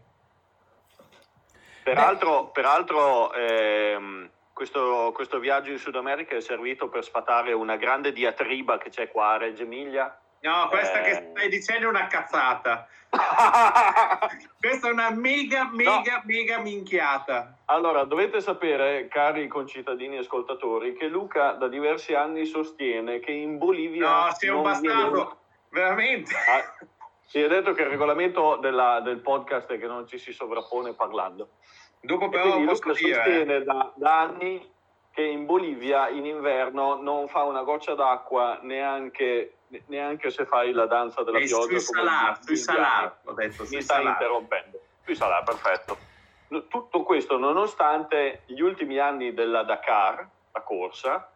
Peraltro, 1.83 2.47
peraltro 2.47 3.33
ehm, 3.33 4.27
questo, 4.51 5.11
questo 5.13 5.37
viaggio 5.37 5.69
in 5.69 5.77
Sud 5.77 5.95
America 5.95 6.35
è 6.35 6.41
servito 6.41 6.89
per 6.89 7.03
sfatare 7.03 7.53
una 7.53 7.75
grande 7.75 8.11
diatriba 8.11 8.79
che 8.79 8.89
c'è 8.89 9.11
qua 9.11 9.33
a 9.33 9.37
Reggio 9.37 9.61
Emilia. 9.61 10.19
No, 10.41 10.67
questa 10.69 11.01
Eh. 11.01 11.03
che 11.03 11.29
stai 11.31 11.49
dicendo 11.49 11.87
è 11.87 11.89
una 11.89 12.07
cazzata. 12.07 12.87
Questa 14.59 14.87
è 14.87 14.91
una 14.91 15.09
mega, 15.09 15.67
mega, 15.73 16.21
mega 16.25 16.59
minchiata. 16.59 17.57
Allora, 17.65 18.03
dovete 18.03 18.39
sapere, 18.39 19.07
cari 19.07 19.47
concittadini 19.47 20.17
ascoltatori, 20.17 20.93
che 20.93 21.07
Luca 21.07 21.53
da 21.53 21.67
diversi 21.67 22.13
anni 22.13 22.45
sostiene 22.45 23.19
che 23.19 23.31
in 23.31 23.57
Bolivia... 23.57 24.25
No, 24.25 24.31
sei 24.37 24.49
un 24.49 24.61
bastardo. 24.61 25.11
viene- 25.11 25.37
Veramente. 25.69 26.33
Ah, 26.35 26.85
si 27.25 27.39
è 27.41 27.47
detto 27.47 27.73
che 27.73 27.81
il 27.81 27.89
regolamento 27.89 28.57
della- 28.57 28.99
del 29.01 29.19
podcast 29.19 29.71
è 29.71 29.79
che 29.79 29.87
non 29.87 30.07
ci 30.07 30.17
si 30.19 30.31
sovrappone 30.31 30.93
parlando. 30.93 31.49
Dopo 32.01 32.25
E 32.25 32.29
però 32.29 32.43
posso 32.63 32.87
Luca 32.87 32.91
dire... 32.93 33.13
sostiene 33.15 33.63
da, 33.63 33.91
da 33.95 34.19
anni 34.21 34.71
che 35.11 35.23
in 35.23 35.45
Bolivia 35.45 36.09
in 36.09 36.25
inverno 36.25 37.01
non 37.01 37.27
fa 37.27 37.43
una 37.43 37.63
goccia 37.63 37.93
d'acqua 37.95 38.59
neanche, 38.61 39.57
neanche 39.87 40.29
se 40.29 40.45
fai 40.45 40.71
la 40.71 40.85
danza 40.85 41.23
della 41.23 41.39
eh, 41.39 41.45
pioggia. 41.45 41.79
sui 41.79 41.93
gli 41.93 42.55
sui 42.55 42.75
ho 43.23 43.33
detto, 43.33 43.65
sui 43.65 43.75
Mi 43.77 43.81
stai 43.81 44.05
interrompendo. 44.05 44.79
Sui 45.03 45.15
salati, 45.15 45.45
perfetto. 45.45 45.97
Tutto 46.67 47.03
questo 47.03 47.37
nonostante 47.37 48.41
gli 48.45 48.59
ultimi 48.61 48.97
anni 48.97 49.33
della 49.33 49.63
Dakar, 49.63 50.27
la 50.51 50.61
corsa, 50.61 51.29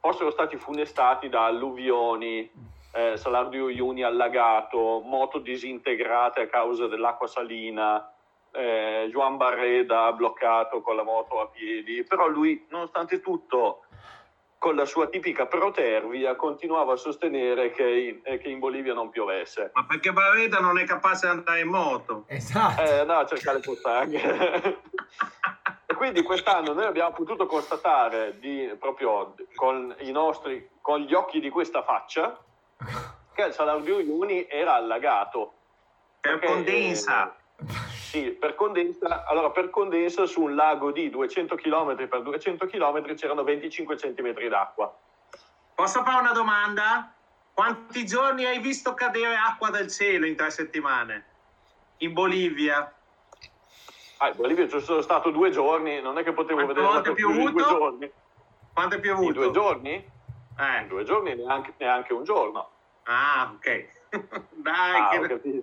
fossero 0.00 0.30
stati 0.30 0.56
funestati 0.56 1.28
da 1.28 1.44
alluvioni, 1.44 2.50
eh, 2.92 3.16
Salar 3.16 3.48
di 3.48 3.58
Uyuni 3.58 4.02
allagato, 4.02 5.00
moto 5.04 5.38
disintegrate 5.38 6.40
a 6.40 6.46
causa 6.48 6.86
dell'acqua 6.86 7.26
salina, 7.26 8.12
eh, 8.58 9.08
Juan 9.10 9.36
Barreda 9.36 10.12
bloccato 10.12 10.80
con 10.80 10.96
la 10.96 11.04
moto 11.04 11.40
a 11.40 11.46
piedi, 11.46 12.02
però 12.02 12.26
lui, 12.26 12.66
nonostante 12.70 13.20
tutto, 13.20 13.84
con 14.58 14.74
la 14.74 14.84
sua 14.84 15.06
tipica 15.06 15.46
protervia, 15.46 16.34
continuava 16.34 16.94
a 16.94 16.96
sostenere 16.96 17.70
che 17.70 17.88
in, 17.88 18.20
eh, 18.24 18.38
che 18.38 18.48
in 18.48 18.58
Bolivia 18.58 18.92
non 18.92 19.10
piovesse. 19.10 19.70
Ma 19.72 19.84
perché 19.86 20.12
Barreda 20.12 20.58
non 20.58 20.78
è 20.78 20.84
capace 20.84 21.26
di 21.26 21.32
andare 21.32 21.60
in 21.60 21.68
moto? 21.68 22.24
Esatto. 22.26 22.82
Eh, 22.82 23.04
no, 23.04 23.14
a 23.14 23.26
cercare 23.26 23.60
pozzanghe. 23.60 24.80
e 25.86 25.94
quindi 25.94 26.22
quest'anno 26.22 26.72
noi 26.72 26.86
abbiamo 26.86 27.12
potuto 27.12 27.46
constatare 27.46 28.38
di, 28.40 28.74
proprio 28.78 29.34
con 29.54 29.94
i 30.00 30.10
nostri, 30.10 30.68
con 30.80 31.00
gli 31.00 31.14
occhi 31.14 31.38
di 31.38 31.50
questa 31.50 31.84
faccia, 31.84 32.36
che 33.32 33.42
il 33.42 33.52
Salar 33.52 33.80
di 33.80 33.92
Uyuni 33.92 34.46
era 34.48 34.74
allagato. 34.74 35.52
Per 36.20 36.40
condensa. 36.40 37.36
eh, 37.60 37.97
sì, 38.08 38.30
per 38.30 38.54
condensa, 38.54 39.26
allora 39.26 39.50
per 39.50 39.68
condensa 39.68 40.24
su 40.24 40.40
un 40.42 40.54
lago 40.54 40.90
di 40.92 41.10
200 41.10 41.56
km 41.56 41.94
per 42.08 42.22
200 42.22 42.66
km 42.66 43.14
c'erano 43.14 43.44
25 43.44 43.96
cm 43.96 44.48
d'acqua. 44.48 44.96
Posso 45.74 46.02
fare 46.02 46.20
una 46.20 46.32
domanda? 46.32 47.12
Quanti 47.52 48.06
giorni 48.06 48.46
hai 48.46 48.60
visto 48.60 48.94
cadere 48.94 49.36
acqua 49.36 49.68
dal 49.68 49.88
cielo 49.90 50.24
in 50.24 50.36
tre 50.36 50.50
settimane? 50.50 51.26
In 51.98 52.14
Bolivia? 52.14 52.90
Ah, 54.18 54.28
in 54.28 54.36
Bolivia 54.36 54.66
ci 54.68 54.80
sono 54.80 55.02
stato 55.02 55.30
due 55.30 55.50
giorni, 55.50 56.00
non 56.00 56.16
è 56.16 56.22
che 56.22 56.32
potevo 56.32 56.62
Quante 56.64 56.80
vedere 56.80 57.12
più 57.12 57.30
di 57.30 57.34
due 57.34 57.52
piovuto? 57.52 57.68
giorni. 57.78 58.12
Quanto 58.72 58.94
è 58.94 58.96
In 58.96 59.02
piovuto? 59.02 59.32
due 59.32 59.50
giorni? 59.50 60.10
Eh. 60.58 60.80
In 60.80 60.88
due 60.88 61.04
giorni 61.04 61.34
neanche, 61.34 61.74
neanche 61.76 62.12
un 62.14 62.24
giorno. 62.24 62.70
Ah, 63.02 63.52
ok. 63.54 63.88
Dai, 64.54 65.00
Ah, 65.00 65.08
che. 65.38 65.62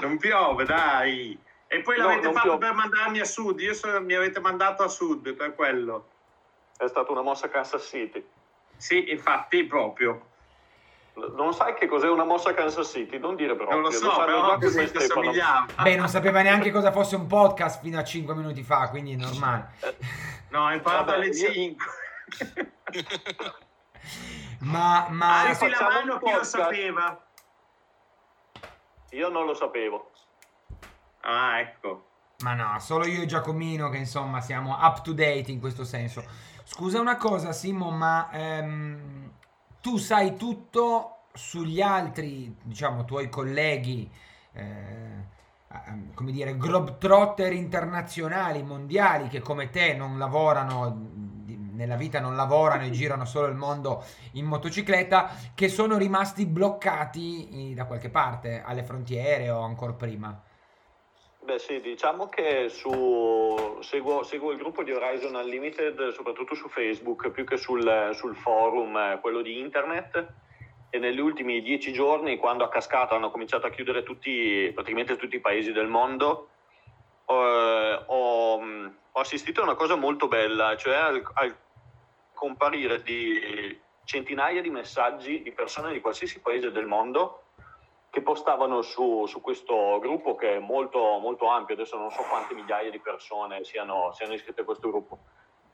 Non 0.00 0.16
piove, 0.18 0.64
dai. 0.64 1.38
E 1.66 1.80
poi 1.82 1.98
No, 1.98 2.04
l'avete 2.06 2.22
non 2.22 2.32
fatto 2.32 2.46
piove. 2.46 2.66
per 2.66 2.74
mandarmi 2.74 3.20
a 3.20 3.24
sud. 3.24 3.60
Io 3.60 3.74
so- 3.74 4.00
mi 4.00 4.14
avete 4.14 4.40
mandato 4.40 4.82
a 4.82 4.88
sud 4.88 5.32
per 5.34 5.54
quello. 5.54 6.08
È 6.76 6.86
stata 6.86 7.10
una 7.12 7.22
mossa 7.22 7.48
Kansas 7.48 7.86
City. 7.86 8.24
Sì, 8.76 9.10
infatti, 9.10 9.64
proprio. 9.64 10.26
Non 11.34 11.52
sai 11.52 11.74
che 11.74 11.88
cos'è 11.88 12.08
una 12.08 12.22
mossa 12.24 12.54
Kansas 12.54 12.88
City? 12.88 13.18
Non 13.18 13.34
dire 13.34 13.56
proprio. 13.56 13.76
Non 13.80 13.86
lo 13.86 13.90
so, 13.90 14.08
sanno 14.10 14.24
però 14.24 14.46
già 14.50 14.54
così 14.58 14.74
come 14.76 14.84
ti 14.90 14.98
Stefano. 15.00 15.22
somigliava. 15.24 15.66
Beh, 15.82 15.96
non 15.96 16.08
sapeva 16.08 16.42
neanche 16.42 16.70
cosa 16.70 16.92
fosse 16.92 17.16
un 17.16 17.26
podcast 17.26 17.80
fino 17.82 17.98
a 17.98 18.04
5 18.04 18.34
minuti 18.34 18.62
fa, 18.62 18.88
quindi 18.88 19.14
è 19.14 19.16
normale. 19.16 19.72
No, 20.50 20.64
ho 20.66 20.72
imparato 20.72 21.12
alle 21.12 21.26
io- 21.26 21.50
5. 21.52 21.84
Ma, 24.60 25.06
ma... 25.10 25.26
Ah, 25.42 25.48
Alzi 25.48 25.68
la 25.68 25.82
mano 25.82 26.18
chi 26.18 26.32
lo 26.32 26.44
sapeva. 26.44 27.27
Io 29.10 29.28
non 29.28 29.46
lo 29.46 29.54
sapevo. 29.54 30.10
Ah, 31.20 31.60
ecco. 31.60 32.06
Ma 32.40 32.54
no, 32.54 32.78
solo 32.78 33.06
io 33.06 33.22
e 33.22 33.26
Giacomino 33.26 33.88
che 33.88 33.96
insomma 33.96 34.40
siamo 34.40 34.76
up 34.78 35.02
to 35.02 35.12
date 35.12 35.50
in 35.50 35.58
questo 35.60 35.84
senso. 35.84 36.22
Scusa 36.64 37.00
una 37.00 37.16
cosa, 37.16 37.52
Simo, 37.52 37.90
ma 37.90 38.30
ehm, 38.30 39.32
tu 39.80 39.96
sai 39.96 40.36
tutto 40.36 41.22
sugli 41.32 41.80
altri, 41.80 42.54
diciamo, 42.62 43.04
tuoi 43.04 43.28
colleghi, 43.28 44.10
eh, 44.52 45.36
come 46.14 46.30
dire, 46.30 46.56
globetrotter 46.56 47.52
internazionali, 47.52 48.62
mondiali, 48.62 49.28
che 49.28 49.40
come 49.40 49.70
te 49.70 49.94
non 49.94 50.18
lavorano, 50.18 51.17
nella 51.78 51.94
vita 51.94 52.18
non 52.18 52.34
lavorano 52.34 52.82
e 52.82 52.90
girano 52.90 53.24
solo 53.24 53.46
il 53.46 53.54
mondo 53.54 54.04
in 54.32 54.46
motocicletta, 54.46 55.30
che 55.54 55.68
sono 55.68 55.96
rimasti 55.96 56.44
bloccati 56.44 57.72
da 57.74 57.86
qualche 57.86 58.10
parte, 58.10 58.62
alle 58.66 58.82
frontiere 58.82 59.48
o 59.48 59.60
ancora 59.60 59.92
prima. 59.92 60.42
Beh 61.40 61.58
sì, 61.60 61.80
diciamo 61.80 62.28
che 62.28 62.68
su, 62.68 63.78
seguo, 63.80 64.22
seguo 64.24 64.50
il 64.50 64.58
gruppo 64.58 64.82
di 64.82 64.92
Horizon 64.92 65.36
Unlimited 65.36 66.10
soprattutto 66.10 66.54
su 66.54 66.68
Facebook 66.68 67.30
più 67.30 67.44
che 67.44 67.56
sul, 67.56 68.10
sul 68.12 68.34
forum, 68.34 68.94
eh, 68.96 69.18
quello 69.22 69.40
di 69.40 69.58
internet 69.58 70.26
e 70.90 70.98
negli 70.98 71.20
ultimi 71.20 71.62
dieci 71.62 71.92
giorni 71.92 72.36
quando 72.36 72.64
a 72.64 72.68
cascata 72.68 73.14
hanno 73.14 73.30
cominciato 73.30 73.66
a 73.66 73.70
chiudere 73.70 74.02
tutti, 74.02 74.70
praticamente 74.74 75.16
tutti 75.16 75.36
i 75.36 75.40
paesi 75.40 75.72
del 75.72 75.86
mondo 75.86 76.48
eh, 77.28 78.04
ho, 78.06 78.60
mh, 78.60 78.94
ho 79.12 79.20
assistito 79.20 79.60
a 79.60 79.64
una 79.64 79.74
cosa 79.74 79.96
molto 79.96 80.28
bella, 80.28 80.76
cioè 80.76 80.96
al, 80.96 81.22
al 81.34 81.56
comparire 82.38 83.02
di 83.02 83.76
centinaia 84.04 84.62
di 84.62 84.70
messaggi 84.70 85.42
di 85.42 85.52
persone 85.52 85.92
di 85.92 86.00
qualsiasi 86.00 86.40
paese 86.40 86.70
del 86.70 86.86
mondo 86.86 87.42
che 88.10 88.22
postavano 88.22 88.80
su, 88.80 89.26
su 89.26 89.42
questo 89.42 89.98
gruppo 89.98 90.34
che 90.34 90.56
è 90.56 90.58
molto, 90.58 91.18
molto 91.18 91.48
ampio, 91.48 91.74
adesso 91.74 91.98
non 91.98 92.10
so 92.10 92.22
quante 92.22 92.54
migliaia 92.54 92.90
di 92.90 93.00
persone 93.00 93.64
siano, 93.64 94.12
siano 94.12 94.32
iscritte 94.32 94.62
a 94.62 94.64
questo 94.64 94.88
gruppo, 94.88 95.18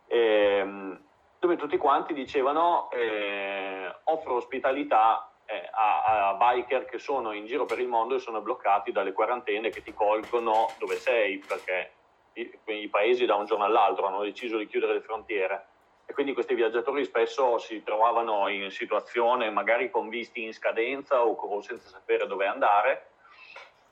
e, 0.08 0.18
ehm, 0.58 1.00
dove 1.38 1.56
tutti 1.56 1.76
quanti 1.76 2.12
dicevano 2.12 2.90
eh, 2.90 3.94
offro 4.04 4.34
ospitalità 4.34 5.30
eh, 5.44 5.68
a, 5.70 6.30
a, 6.30 6.34
biker 6.34 6.86
che 6.86 6.98
sono 6.98 7.32
in 7.32 7.46
giro 7.46 7.66
per 7.66 7.78
il 7.78 7.86
mondo 7.86 8.16
e 8.16 8.18
sono 8.18 8.40
bloccati 8.40 8.90
dalle 8.90 9.12
quarantene 9.12 9.68
che 9.68 9.82
ti 9.82 9.94
colgono 9.94 10.70
dove 10.78 10.96
sei, 10.96 11.38
perché 11.38 11.92
i, 12.32 12.58
i 12.64 12.88
paesi 12.88 13.26
da 13.26 13.36
un 13.36 13.44
giorno 13.44 13.64
all'altro 13.64 14.06
hanno 14.06 14.22
deciso 14.22 14.56
di 14.58 14.66
chiudere 14.66 14.94
le 14.94 15.02
frontiere 15.02 15.66
e 16.06 16.12
quindi 16.12 16.32
questi 16.34 16.54
viaggiatori 16.54 17.04
spesso 17.04 17.58
si 17.58 17.82
trovavano 17.82 18.48
in 18.48 18.70
situazione 18.70 19.50
magari 19.50 19.90
con 19.90 20.08
visti 20.08 20.44
in 20.44 20.52
scadenza 20.52 21.24
o 21.24 21.62
senza 21.62 21.88
sapere 21.88 22.26
dove 22.26 22.46
andare 22.46 23.08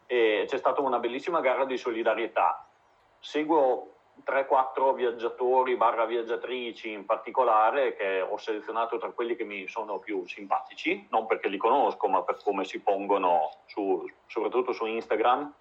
e 0.07 0.45
c'è 0.47 0.59
stata 0.59 0.83
una 0.83 0.99
bellissima 0.99 1.41
gara 1.41 1.65
di 1.65 1.79
solidarietà. 1.79 2.67
Seguo 3.19 3.93
3-4 4.27 4.95
viaggiatori 4.95 5.75
barra 5.77 6.05
viaggiatrici 6.05 6.91
in 6.91 7.07
particolare 7.07 7.97
che 7.97 8.21
ho 8.21 8.37
selezionato 8.37 8.99
tra 8.99 9.11
quelli 9.11 9.35
che 9.35 9.45
mi 9.45 9.67
sono 9.69 9.99
più 9.99 10.27
simpatici, 10.27 11.07
non 11.11 11.27
perché 11.27 11.49
li 11.49 11.57
conosco 11.57 12.09
ma 12.09 12.23
per 12.23 12.37
come 12.45 12.65
si 12.65 12.81
pongono 12.81 13.51
su, 13.67 14.07
soprattutto 14.27 14.73
su 14.73 14.85
Instagram 14.85 15.55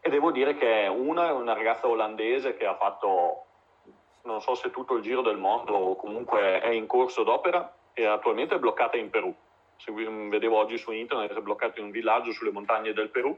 e 0.00 0.10
devo 0.10 0.32
dire 0.32 0.56
che 0.56 0.88
una 0.92 1.28
è 1.28 1.30
una 1.30 1.54
ragazza 1.54 1.86
olandese 1.86 2.56
che 2.56 2.66
ha 2.66 2.74
fatto 2.74 3.44
non 4.22 4.40
so 4.40 4.54
se 4.54 4.70
tutto 4.70 4.94
il 4.94 5.02
giro 5.02 5.22
del 5.22 5.36
mondo 5.36 5.74
o 5.74 5.96
comunque 5.96 6.60
è 6.60 6.68
in 6.68 6.86
corso 6.86 7.22
d'opera 7.22 7.74
e 7.92 8.06
attualmente 8.06 8.54
è 8.54 8.58
bloccata 8.58 8.96
in 8.96 9.10
Perù. 9.10 9.34
Vedevo 9.84 10.58
oggi 10.58 10.78
su 10.78 10.92
internet, 10.92 11.34
è 11.34 11.40
bloccata 11.40 11.80
in 11.80 11.86
un 11.86 11.90
villaggio 11.90 12.32
sulle 12.32 12.52
montagne 12.52 12.92
del 12.92 13.08
Perù. 13.08 13.36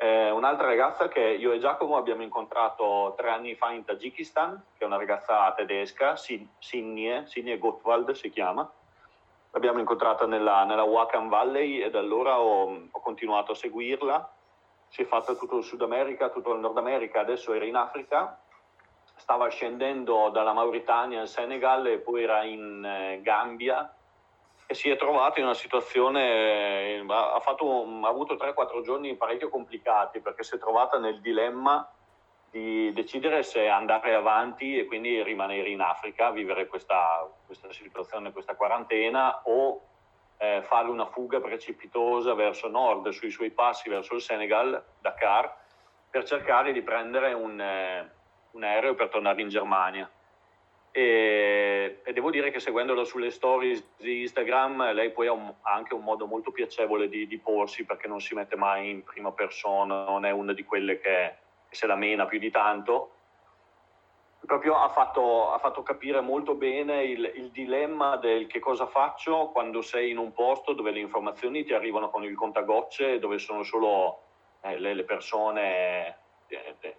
Eh, 0.00 0.30
un'altra 0.30 0.66
ragazza 0.66 1.08
che 1.08 1.20
io 1.20 1.52
e 1.52 1.58
Giacomo 1.58 1.96
abbiamo 1.96 2.22
incontrato 2.22 3.14
tre 3.16 3.30
anni 3.30 3.54
fa 3.54 3.70
in 3.72 3.84
Tagikistan, 3.84 4.64
che 4.76 4.84
è 4.84 4.86
una 4.86 4.96
ragazza 4.96 5.52
tedesca, 5.52 6.16
Sinnie, 6.16 7.26
Sinnie 7.26 7.58
Gottwald 7.58 8.12
si 8.12 8.30
chiama. 8.30 8.70
L'abbiamo 9.50 9.80
incontrata 9.80 10.26
nella, 10.26 10.64
nella 10.64 10.84
Wakhan 10.84 11.28
Valley 11.28 11.80
e 11.80 11.90
da 11.90 11.98
allora 11.98 12.40
ho, 12.40 12.88
ho 12.90 13.00
continuato 13.00 13.52
a 13.52 13.56
seguirla. 13.56 14.32
Si 14.88 15.02
è 15.02 15.04
fatta 15.04 15.34
tutto 15.34 15.58
il 15.58 15.64
Sud 15.64 15.82
America, 15.82 16.30
tutto 16.30 16.54
il 16.54 16.60
Nord 16.60 16.78
America, 16.78 17.20
adesso 17.20 17.52
era 17.52 17.66
in 17.66 17.76
Africa 17.76 18.40
stava 19.18 19.48
scendendo 19.48 20.30
dalla 20.30 20.52
Mauritania 20.52 21.20
al 21.20 21.28
Senegal 21.28 21.86
e 21.86 21.98
poi 21.98 22.22
era 22.22 22.44
in 22.44 22.84
eh, 22.84 23.20
Gambia 23.20 23.92
e 24.66 24.74
si 24.74 24.90
è 24.90 24.96
trovato 24.96 25.38
in 25.38 25.46
una 25.46 25.54
situazione, 25.54 26.96
eh, 26.96 27.04
ha, 27.08 27.40
fatto, 27.40 27.84
ha 28.02 28.08
avuto 28.08 28.34
3-4 28.34 28.82
giorni 28.82 29.16
parecchio 29.16 29.48
complicati 29.48 30.20
perché 30.20 30.42
si 30.42 30.54
è 30.54 30.58
trovata 30.58 30.98
nel 30.98 31.20
dilemma 31.20 31.90
di 32.50 32.92
decidere 32.92 33.42
se 33.42 33.68
andare 33.68 34.14
avanti 34.14 34.78
e 34.78 34.86
quindi 34.86 35.22
rimanere 35.22 35.68
in 35.68 35.80
Africa, 35.80 36.30
vivere 36.30 36.66
questa, 36.66 37.28
questa 37.44 37.72
situazione, 37.72 38.32
questa 38.32 38.54
quarantena 38.54 39.40
o 39.44 39.82
eh, 40.38 40.62
fare 40.62 40.88
una 40.88 41.06
fuga 41.06 41.40
precipitosa 41.40 42.34
verso 42.34 42.68
nord 42.68 43.08
sui 43.08 43.30
suoi 43.30 43.50
passi 43.50 43.88
verso 43.88 44.14
il 44.14 44.22
Senegal, 44.22 44.82
Dakar, 45.00 45.54
per 46.10 46.24
cercare 46.24 46.72
di 46.72 46.82
prendere 46.82 47.32
un, 47.32 47.60
eh, 47.60 48.17
un 48.52 48.64
aereo 48.64 48.94
per 48.94 49.08
tornare 49.08 49.40
in 49.40 49.48
Germania. 49.48 50.10
E, 50.90 52.00
e, 52.02 52.12
devo 52.12 52.30
dire 52.30 52.50
che 52.50 52.60
seguendola 52.60 53.04
sulle 53.04 53.30
stories 53.30 53.86
di 53.98 54.22
Instagram 54.22 54.92
lei 54.92 55.10
poi 55.10 55.26
ha, 55.26 55.32
un, 55.32 55.52
ha 55.62 55.72
anche 55.72 55.94
un 55.94 56.02
modo 56.02 56.26
molto 56.26 56.50
piacevole 56.50 57.08
di, 57.08 57.26
di, 57.26 57.38
porsi 57.38 57.84
perché 57.84 58.08
non 58.08 58.20
si 58.20 58.34
mette 58.34 58.56
mai 58.56 58.90
in 58.90 59.04
prima 59.04 59.30
persona, 59.32 60.04
non 60.04 60.24
è 60.24 60.30
una 60.30 60.54
di 60.54 60.64
quelle 60.64 60.98
che, 60.98 61.36
che 61.68 61.74
se 61.74 61.86
la 61.86 61.94
mena 61.94 62.26
più 62.26 62.38
di 62.38 62.50
tanto. 62.50 63.12
Proprio 64.40 64.76
ha 64.76 64.88
fatto, 64.88 65.52
ha 65.52 65.58
fatto 65.58 65.82
capire 65.82 66.20
molto 66.20 66.54
bene 66.54 67.02
il, 67.02 67.32
il, 67.34 67.50
dilemma 67.50 68.16
del 68.16 68.46
che 68.46 68.60
cosa 68.60 68.86
faccio 68.86 69.50
quando 69.52 69.82
sei 69.82 70.10
in 70.10 70.16
un 70.16 70.32
posto 70.32 70.72
dove 70.72 70.90
le 70.90 71.00
informazioni 71.00 71.64
ti 71.64 71.74
arrivano 71.74 72.08
con 72.08 72.24
il 72.24 72.34
contagocce, 72.34 73.18
dove 73.18 73.38
sono 73.38 73.62
solo 73.62 74.22
eh, 74.62 74.78
le, 74.78 74.94
le, 74.94 75.04
persone 75.04 76.16
eh, 76.46 76.96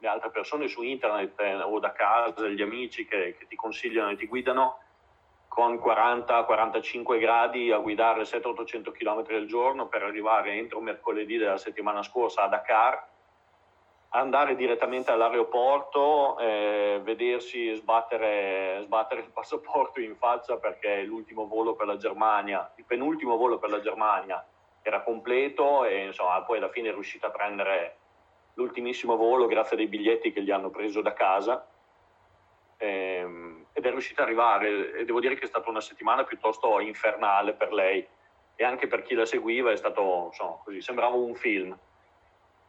le 0.00 0.08
altre 0.08 0.30
persone 0.30 0.66
su 0.66 0.82
internet 0.82 1.38
eh, 1.40 1.62
o 1.62 1.78
da 1.78 1.92
casa, 1.92 2.48
gli 2.48 2.62
amici 2.62 3.06
che, 3.06 3.36
che 3.38 3.46
ti 3.46 3.56
consigliano 3.56 4.10
e 4.10 4.16
ti 4.16 4.26
guidano 4.26 4.78
con 5.46 5.74
40-45 5.74 7.18
gradi 7.18 7.70
a 7.72 7.78
guidare 7.78 8.22
700-800 8.22 8.92
km 8.92 9.24
al 9.34 9.46
giorno 9.46 9.88
per 9.88 10.02
arrivare 10.04 10.52
entro 10.52 10.80
mercoledì 10.80 11.36
della 11.36 11.58
settimana 11.58 12.02
scorsa 12.02 12.42
a 12.42 12.48
Dakar, 12.48 13.08
andare 14.10 14.54
direttamente 14.54 15.10
all'aeroporto, 15.10 16.38
eh, 16.38 17.00
vedersi 17.02 17.74
sbattere, 17.74 18.80
sbattere, 18.84 19.22
il 19.22 19.30
passaporto 19.30 20.00
in 20.00 20.16
faccia 20.16 20.56
perché 20.56 21.02
l'ultimo 21.02 21.46
volo 21.46 21.74
per 21.74 21.86
la 21.86 21.96
Germania, 21.96 22.72
il 22.76 22.84
penultimo 22.84 23.36
volo 23.36 23.58
per 23.58 23.70
la 23.70 23.80
Germania 23.80 24.44
era 24.82 25.02
completo 25.02 25.84
e 25.84 26.06
insomma 26.06 26.40
poi 26.42 26.58
alla 26.58 26.70
fine 26.70 26.88
è 26.88 26.92
riuscita 26.92 27.26
a 27.26 27.30
prendere 27.30 27.96
l'ultimissimo 28.54 29.16
volo 29.16 29.46
grazie 29.46 29.76
ai 29.76 29.86
biglietti 29.86 30.32
che 30.32 30.42
gli 30.42 30.50
hanno 30.50 30.70
preso 30.70 31.00
da 31.00 31.12
casa 31.12 31.66
ehm, 32.76 33.66
ed 33.72 33.84
è 33.84 33.90
riuscita 33.90 34.22
ad 34.22 34.28
arrivare 34.28 34.92
e 34.92 35.04
devo 35.04 35.20
dire 35.20 35.34
che 35.34 35.44
è 35.44 35.48
stata 35.48 35.70
una 35.70 35.80
settimana 35.80 36.24
piuttosto 36.24 36.80
infernale 36.80 37.52
per 37.52 37.72
lei 37.72 38.06
e 38.56 38.64
anche 38.64 38.86
per 38.86 39.02
chi 39.02 39.14
la 39.14 39.24
seguiva 39.24 39.70
è 39.70 39.76
stato 39.76 40.26
insomma, 40.26 40.58
così, 40.62 40.82
sembrava 40.82 41.16
un 41.16 41.34
film. 41.34 41.76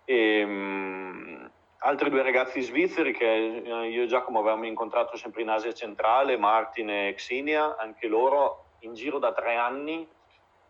E, 0.06 0.40
ehm, 0.40 1.52
altri 1.80 2.10
due 2.10 2.22
ragazzi 2.22 2.62
svizzeri 2.62 3.12
che 3.14 3.26
io 3.26 4.04
e 4.04 4.08
Giacomo 4.08 4.40
avevamo 4.40 4.66
incontrato 4.66 5.18
sempre 5.18 5.42
in 5.42 5.50
Asia 5.50 5.74
centrale, 5.74 6.38
Martin 6.38 6.90
e 6.90 7.14
Xinia, 7.14 7.76
anche 7.78 8.08
loro 8.08 8.66
in 8.80 8.94
giro 8.94 9.20
da 9.20 9.34
tre 9.34 9.56
anni 9.56 10.08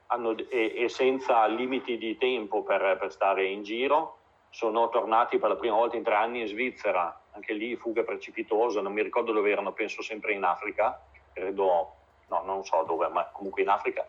hanno, 0.07 0.35
e, 0.49 0.73
e, 0.75 0.89
senza 0.89 1.45
limiti 1.45 1.97
di 1.97 2.17
tempo 2.17 2.63
per, 2.63 2.97
per 2.99 3.11
stare 3.11 3.45
in 3.45 3.63
giro, 3.63 4.20
sono 4.51 4.89
tornati 4.89 5.39
per 5.39 5.49
la 5.49 5.55
prima 5.55 5.75
volta 5.75 5.95
in 5.95 6.03
tre 6.03 6.13
anni 6.13 6.41
in 6.41 6.47
Svizzera, 6.47 7.21
anche 7.31 7.53
lì 7.53 7.75
fuga 7.77 8.03
precipitosa, 8.03 8.81
non 8.81 8.91
mi 8.91 9.01
ricordo 9.01 9.31
dove 9.31 9.49
erano, 9.49 9.71
penso 9.71 10.01
sempre 10.01 10.33
in 10.33 10.43
Africa, 10.43 11.01
credo, 11.33 11.95
no, 12.27 12.43
non 12.45 12.63
so 12.63 12.83
dove, 12.83 13.07
ma 13.07 13.25
comunque 13.31 13.61
in 13.61 13.69
Africa. 13.69 14.05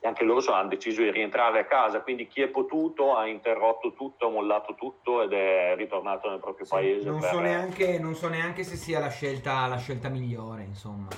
E 0.00 0.06
anche 0.06 0.24
loro 0.24 0.40
hanno 0.52 0.68
deciso 0.68 1.02
di 1.02 1.10
rientrare 1.10 1.60
a 1.60 1.64
casa, 1.66 2.00
quindi 2.00 2.26
chi 2.26 2.40
è 2.40 2.48
potuto 2.48 3.14
ha 3.14 3.26
interrotto 3.26 3.92
tutto, 3.92 4.26
ha 4.26 4.30
mollato 4.30 4.74
tutto 4.74 5.22
ed 5.22 5.32
è 5.32 5.74
ritornato 5.76 6.30
nel 6.30 6.40
proprio 6.40 6.64
sì, 6.64 6.72
paese. 6.72 7.08
Non, 7.08 7.20
per... 7.20 7.30
so 7.30 7.40
neanche, 7.40 7.98
non, 7.98 8.14
so 8.14 8.28
neanche, 8.28 8.64
se 8.64 8.76
sia 8.76 8.98
la 8.98 9.10
scelta, 9.10 9.66
la 9.66 9.78
scelta 9.78 10.08
migliore, 10.08 10.62
insomma. 10.62 11.08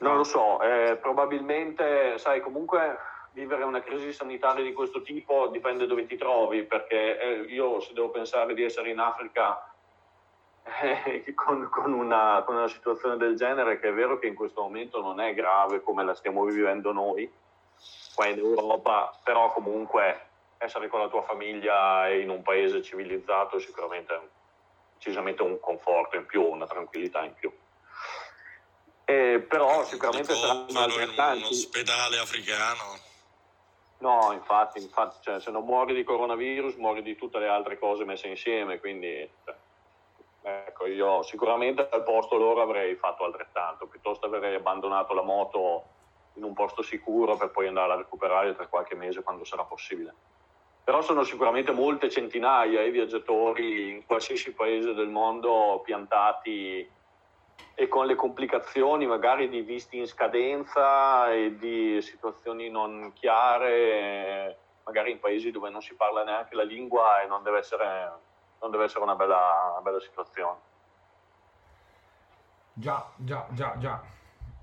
Non 0.00 0.16
lo 0.16 0.24
so, 0.24 0.60
eh, 0.62 0.96
probabilmente, 0.96 2.16
sai, 2.18 2.40
comunque 2.40 2.96
vivere 3.38 3.62
una 3.62 3.80
crisi 3.80 4.12
sanitaria 4.12 4.64
di 4.64 4.72
questo 4.72 5.00
tipo 5.02 5.46
dipende 5.46 5.86
dove 5.86 6.06
ti 6.06 6.16
trovi, 6.16 6.64
perché 6.64 7.18
eh, 7.20 7.34
io 7.52 7.78
se 7.78 7.92
devo 7.92 8.10
pensare 8.10 8.52
di 8.52 8.64
essere 8.64 8.90
in 8.90 8.98
Africa 8.98 9.72
eh, 10.82 11.32
con, 11.34 11.68
con, 11.70 11.92
una, 11.92 12.42
con, 12.44 12.56
una, 12.56 12.66
situazione 12.66 13.16
del 13.16 13.36
genere, 13.36 13.78
che 13.78 13.88
è 13.88 13.92
vero 13.92 14.18
che 14.18 14.26
in 14.26 14.34
questo 14.34 14.62
momento 14.62 15.00
non 15.00 15.20
è 15.20 15.34
grave 15.34 15.82
come 15.82 16.02
la 16.02 16.14
stiamo 16.14 16.44
vivendo 16.44 16.92
noi, 16.92 17.30
qua 18.14 18.26
in 18.26 18.38
Europa, 18.38 19.16
però 19.22 19.52
comunque 19.52 20.26
essere 20.58 20.88
con 20.88 20.98
la 20.98 21.08
tua 21.08 21.22
famiglia 21.22 22.08
in 22.08 22.30
un 22.30 22.42
paese 22.42 22.82
civilizzato 22.82 23.58
è 23.58 23.60
sicuramente 23.60 24.20
decisamente 24.94 25.42
un 25.42 25.60
conforto 25.60 26.16
in 26.16 26.26
più, 26.26 26.42
una 26.42 26.66
tranquillità 26.66 27.22
in 27.22 27.34
più. 27.34 27.52
Eh, 29.04 29.38
però 29.48 29.84
sicuramente 29.84 30.32
altrettanti. 30.32 31.38
In 31.38 31.44
un 31.44 31.50
ospedale 31.50 32.18
africano 32.18 33.06
No, 34.00 34.30
infatti, 34.32 34.80
infatti 34.80 35.16
cioè, 35.22 35.40
se 35.40 35.50
non 35.50 35.64
muori 35.64 35.92
di 35.92 36.04
coronavirus 36.04 36.76
muori 36.76 37.02
di 37.02 37.16
tutte 37.16 37.38
le 37.38 37.48
altre 37.48 37.78
cose 37.78 38.04
messe 38.04 38.28
insieme, 38.28 38.78
quindi 38.78 39.28
cioè, 39.44 39.54
ecco, 40.42 40.86
io 40.86 41.22
sicuramente 41.22 41.88
al 41.90 42.04
posto 42.04 42.36
loro 42.36 42.62
avrei 42.62 42.94
fatto 42.94 43.24
altrettanto, 43.24 43.86
piuttosto 43.86 44.26
avrei 44.26 44.54
abbandonato 44.54 45.14
la 45.14 45.22
moto 45.22 45.84
in 46.34 46.44
un 46.44 46.54
posto 46.54 46.82
sicuro 46.82 47.36
per 47.36 47.50
poi 47.50 47.66
andare 47.66 47.92
a 47.92 47.96
recuperare 47.96 48.54
tra 48.54 48.68
qualche 48.68 48.94
mese 48.94 49.22
quando 49.22 49.44
sarà 49.44 49.64
possibile. 49.64 50.14
Però 50.84 51.02
sono 51.02 51.24
sicuramente 51.24 51.72
molte 51.72 52.08
centinaia 52.08 52.82
i 52.82 52.90
viaggiatori 52.90 53.90
in 53.90 54.06
qualsiasi 54.06 54.54
paese 54.54 54.94
del 54.94 55.08
mondo 55.08 55.82
piantati 55.84 56.88
e 57.80 57.86
con 57.86 58.06
le 58.06 58.16
complicazioni 58.16 59.06
magari 59.06 59.48
di 59.48 59.60
visti 59.62 59.98
in 59.98 60.06
scadenza 60.06 61.32
e 61.32 61.56
di 61.56 62.02
situazioni 62.02 62.68
non 62.68 63.12
chiare, 63.14 64.58
magari 64.82 65.12
in 65.12 65.20
paesi 65.20 65.52
dove 65.52 65.70
non 65.70 65.80
si 65.80 65.94
parla 65.94 66.24
neanche 66.24 66.56
la 66.56 66.64
lingua 66.64 67.22
e 67.22 67.28
non 67.28 67.44
deve 67.44 67.58
essere, 67.58 68.10
non 68.60 68.72
deve 68.72 68.84
essere 68.84 69.04
una, 69.04 69.14
bella, 69.14 69.70
una 69.70 69.80
bella 69.80 70.00
situazione. 70.00 70.58
Già, 72.72 73.08
già, 73.16 73.46
già, 73.50 73.76
già. 73.78 74.02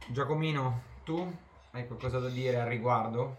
Giacomino, 0.07 0.81
tu 1.05 1.33
hai 1.71 1.87
qualcosa 1.87 2.19
da 2.19 2.29
dire 2.29 2.59
al 2.59 2.67
riguardo? 2.67 3.37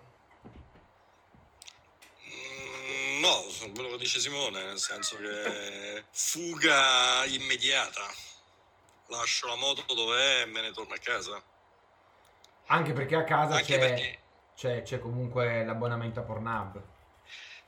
Mm, 2.25 3.21
no, 3.21 3.35
su 3.49 3.71
quello 3.73 3.91
che 3.91 3.99
dice 3.99 4.21
Simone, 4.21 4.65
nel 4.65 4.79
senso 4.79 5.17
che 5.17 6.05
fuga 6.11 7.25
immediata. 7.27 8.35
Lascio 9.09 9.47
la 9.47 9.55
moto 9.57 9.85
dov'è 9.95 10.43
e 10.43 10.47
me 10.47 10.61
ne 10.63 10.73
torno 10.73 10.95
a 10.95 10.99
casa. 10.99 11.41
Anche 12.67 12.93
perché 12.93 13.15
a 13.15 13.25
casa 13.25 13.55
Anche 13.55 13.65
c'è, 13.75 13.79
perché 13.79 14.19
c'è, 14.57 14.83
c'è 14.83 14.99
comunque 14.99 15.65
l'abbonamento 15.65 16.19
a 16.21 16.23
Pornhub. 16.25 16.83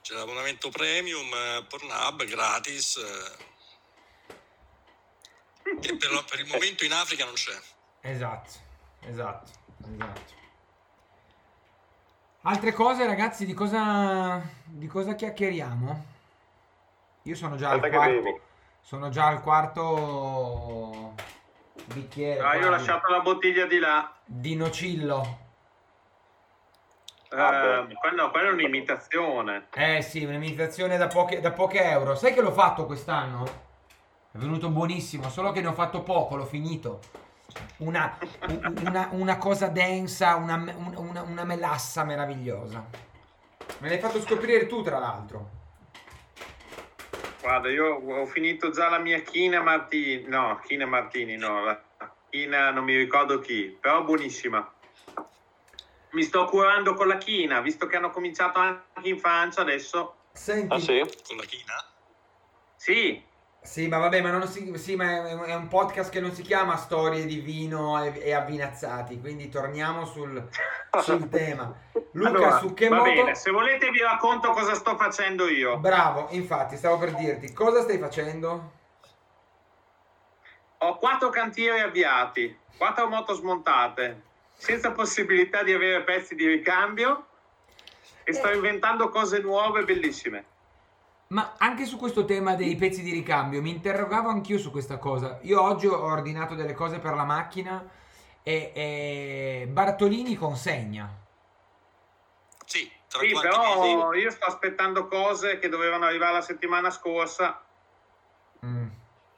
c'è 0.02 0.14
l'abbonamento 0.14 0.70
premium 0.70 1.32
eh, 1.32 1.64
Pornhub 1.68 2.24
gratis. 2.24 2.96
eh, 2.96 3.36
Che 5.80 5.96
per, 5.96 6.24
per 6.28 6.40
il 6.40 6.46
momento 6.46 6.84
in 6.84 6.92
Africa 6.92 7.24
non 7.24 7.34
c'è. 7.34 7.56
Esatto, 8.00 8.50
esatto, 9.02 9.50
esatto. 9.92 10.36
Altre 12.42 12.72
cose, 12.72 13.06
ragazzi, 13.06 13.44
di 13.46 13.52
cosa, 13.54 14.40
di 14.64 14.86
cosa 14.86 15.14
chiacchieriamo? 15.14 16.06
Io 17.22 17.34
sono 17.34 17.56
già 17.56 17.70
al 17.70 17.76
Aspetta 17.76 18.04
che 18.04 18.22
quarto. 18.22 18.40
Sono 18.88 19.10
già 19.10 19.26
al 19.26 19.42
quarto 19.42 21.12
bicchiere 21.92 22.40
Ah, 22.40 22.56
io 22.56 22.68
ho 22.68 22.70
lasciato 22.70 23.10
la 23.12 23.20
bottiglia 23.20 23.66
di 23.66 23.78
là. 23.78 24.10
di 24.24 24.56
nocillo. 24.56 25.38
Ah, 27.28 27.80
Eh, 27.80 27.82
beh. 27.84 27.94
quello, 27.96 28.30
quello 28.30 28.48
è 28.48 28.52
un'imitazione. 28.52 29.66
Eh 29.74 30.00
sì, 30.00 30.24
un'imitazione 30.24 30.96
da 30.96 31.06
poche, 31.06 31.38
da 31.40 31.52
poche 31.52 31.82
euro. 31.82 32.14
Sai 32.14 32.32
che 32.32 32.40
l'ho 32.40 32.50
fatto 32.52 32.86
quest'anno? 32.86 33.44
È 34.32 34.38
venuto 34.38 34.70
buonissimo, 34.70 35.28
solo 35.28 35.52
che 35.52 35.60
ne 35.60 35.66
ho 35.66 35.74
fatto 35.74 36.02
poco, 36.02 36.36
l'ho 36.36 36.46
finito. 36.46 37.00
Una, 37.80 38.16
una- 38.86 39.08
una 39.12 39.36
cosa 39.36 39.66
densa, 39.66 40.36
una, 40.36 40.56
me- 40.56 40.72
una- 40.74 40.98
una- 40.98 41.22
una 41.24 41.44
melassa 41.44 42.04
meravigliosa. 42.04 42.82
Me 43.80 43.88
l'hai 43.90 43.98
fatto 43.98 44.18
scoprire 44.22 44.66
tu, 44.66 44.80
tra 44.82 44.98
l'altro. 44.98 45.56
Guarda, 47.48 47.70
io 47.70 47.94
ho 47.94 48.26
finito 48.26 48.68
già 48.68 48.90
la 48.90 48.98
mia 48.98 49.20
china 49.20 49.62
Martini. 49.62 50.28
No, 50.28 50.60
china 50.66 50.84
Martini, 50.84 51.38
no. 51.38 51.64
La 51.64 51.82
china 52.28 52.70
non 52.70 52.84
mi 52.84 52.94
ricordo 52.94 53.38
chi, 53.38 53.70
però 53.80 54.04
buonissima. 54.04 54.74
Mi 56.10 56.22
sto 56.24 56.44
curando 56.44 56.92
con 56.92 57.08
la 57.08 57.16
china, 57.16 57.62
visto 57.62 57.86
che 57.86 57.96
hanno 57.96 58.10
cominciato 58.10 58.58
anche 58.58 59.08
in 59.08 59.18
Francia 59.18 59.62
adesso. 59.62 60.24
Senti, 60.30 60.74
Ah 60.74 60.78
sì? 60.78 61.02
Con 61.26 61.38
la 61.38 61.44
china? 61.44 61.72
Sì, 62.76 63.26
Sì, 63.68 63.86
ma 63.86 63.98
vabbè, 63.98 64.22
ma, 64.22 64.30
non 64.30 64.48
si, 64.48 64.72
sì, 64.78 64.96
ma 64.96 65.28
è, 65.28 65.54
un 65.54 65.68
podcast 65.68 66.10
che 66.10 66.20
non 66.20 66.32
si 66.32 66.40
chiama 66.40 66.76
Storie 66.76 67.26
di 67.26 67.40
vino 67.40 68.02
e, 68.02 68.18
e 68.18 68.32
avvinazzati, 68.32 69.20
quindi 69.20 69.50
torniamo 69.50 70.06
sul, 70.06 70.42
sul 71.02 71.28
tema. 71.28 71.78
Luca, 72.12 72.28
allora, 72.30 72.58
su 72.60 72.72
che 72.72 72.88
va 72.88 72.96
moto... 72.96 73.10
bene, 73.10 73.34
se 73.34 73.50
volete 73.50 73.90
vi 73.90 74.00
racconto 74.00 74.52
cosa 74.52 74.72
sto 74.72 74.96
facendo 74.96 75.48
io. 75.48 75.76
Bravo, 75.76 76.28
infatti, 76.30 76.78
stavo 76.78 76.96
per 76.96 77.14
dirti, 77.14 77.52
cosa 77.52 77.82
stai 77.82 77.98
facendo? 77.98 78.72
Ho 80.78 80.96
quattro 80.96 81.28
cantieri 81.28 81.80
avviati, 81.80 82.58
quattro 82.78 83.06
moto 83.06 83.34
smontate, 83.34 84.22
senza 84.54 84.92
possibilità 84.92 85.62
di 85.62 85.74
avere 85.74 86.04
pezzi 86.04 86.34
di 86.34 86.46
ricambio 86.46 87.26
e 88.24 88.32
sto 88.32 88.50
inventando 88.50 89.10
cose 89.10 89.40
nuove 89.40 89.84
bellissime. 89.84 90.56
Ma 91.28 91.56
anche 91.58 91.84
su 91.84 91.98
questo 91.98 92.24
tema 92.24 92.54
dei 92.54 92.74
pezzi 92.76 93.02
di 93.02 93.12
ricambio, 93.12 93.60
mi 93.60 93.70
interrogavo 93.70 94.30
anch'io 94.30 94.58
su 94.58 94.70
questa 94.70 94.96
cosa. 94.96 95.38
Io 95.42 95.60
oggi 95.60 95.86
ho 95.86 96.02
ordinato 96.02 96.54
delle 96.54 96.72
cose 96.72 96.98
per 96.98 97.14
la 97.14 97.24
macchina 97.24 97.86
e, 98.42 98.72
e 98.74 99.66
Bartolini 99.68 100.36
consegna. 100.36 101.06
Sì, 102.64 102.90
tra 103.08 103.20
Sì, 103.20 103.32
però 103.38 104.08
mesi? 104.10 104.22
io 104.22 104.30
sto 104.30 104.46
aspettando 104.46 105.06
cose 105.06 105.58
che 105.58 105.68
dovevano 105.68 106.06
arrivare 106.06 106.32
la 106.32 106.40
settimana 106.40 106.88
scorsa. 106.88 107.62
Mm, 108.64 108.88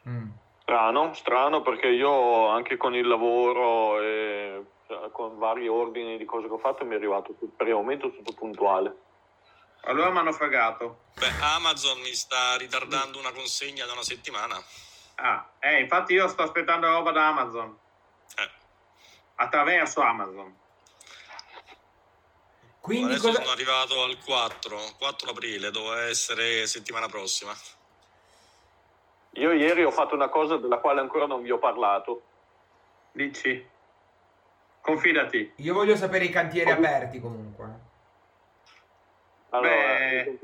mm. 0.09 0.29
Strano, 0.62 1.14
strano 1.14 1.62
perché 1.62 1.88
io 1.88 2.46
anche 2.46 2.76
con 2.76 2.94
il 2.94 3.07
lavoro 3.09 4.00
e 4.00 4.64
cioè, 4.87 5.11
con 5.11 5.38
vari 5.38 5.66
ordini 5.66 6.16
di 6.16 6.24
cose 6.24 6.46
che 6.46 6.53
ho 6.53 6.59
fatto 6.59 6.85
mi 6.85 6.92
è 6.92 6.96
arrivato 6.96 7.35
per 7.57 7.66
il 7.66 7.74
momento 7.74 8.12
tutto 8.12 8.33
puntuale. 8.33 8.94
Allora 9.83 10.11
mi 10.11 10.19
hanno 10.19 10.33
fregato. 10.33 11.05
Beh, 11.19 11.33
Amazon 11.40 12.01
mi 12.01 12.12
sta 12.14 12.57
ritardando 12.57 13.19
una 13.19 13.33
consegna 13.33 13.87
da 13.87 13.93
una 13.93 14.03
settimana. 14.03 14.62
Ah, 15.16 15.51
eh, 15.59 15.81
infatti 15.81 16.14
io 16.14 16.29
sto 16.29 16.43
aspettando 16.43 16.88
roba 16.88 17.11
da 17.12 17.29
Amazon, 17.29 17.79
Eh, 18.37 18.51
attraverso 19.37 20.01
Amazon. 20.01 20.57
Quindi 22.81 23.12
adesso 23.12 23.27
cosa... 23.29 23.40
sono 23.40 23.53
arrivato 23.53 24.03
al 24.03 24.19
4, 24.19 24.79
4 24.99 25.31
aprile, 25.31 25.71
doveva 25.71 26.05
essere 26.05 26.66
settimana 26.66 27.09
prossima. 27.09 27.55
Io 29.35 29.53
ieri 29.53 29.85
ho 29.85 29.90
fatto 29.90 30.14
una 30.14 30.29
cosa 30.29 30.57
della 30.57 30.79
quale 30.79 31.01
ancora 31.01 31.27
non 31.27 31.43
vi 31.43 31.51
ho 31.51 31.59
parlato. 31.59 32.23
Dici? 33.12 33.69
Confidati. 34.81 35.53
Io 35.57 35.75
voglio 35.75 35.97
sapere 35.97 36.25
i 36.25 36.31
cantieri 36.31 36.71
aperti 36.71 37.21
comunque. 37.21 37.69
Allora, 39.51 39.71
Beh. 39.71 40.39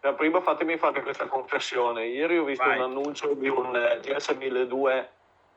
eh, 0.00 0.12
prima 0.14 0.40
fatemi 0.40 0.76
fare 0.78 1.02
questa 1.02 1.26
confessione. 1.26 2.06
Ieri 2.06 2.38
ho 2.38 2.44
visto 2.44 2.64
Vai. 2.64 2.76
un 2.78 2.82
annuncio 2.84 3.34
di 3.34 3.48
un 3.48 3.74
eh, 3.76 4.00
GS1002 4.00 5.06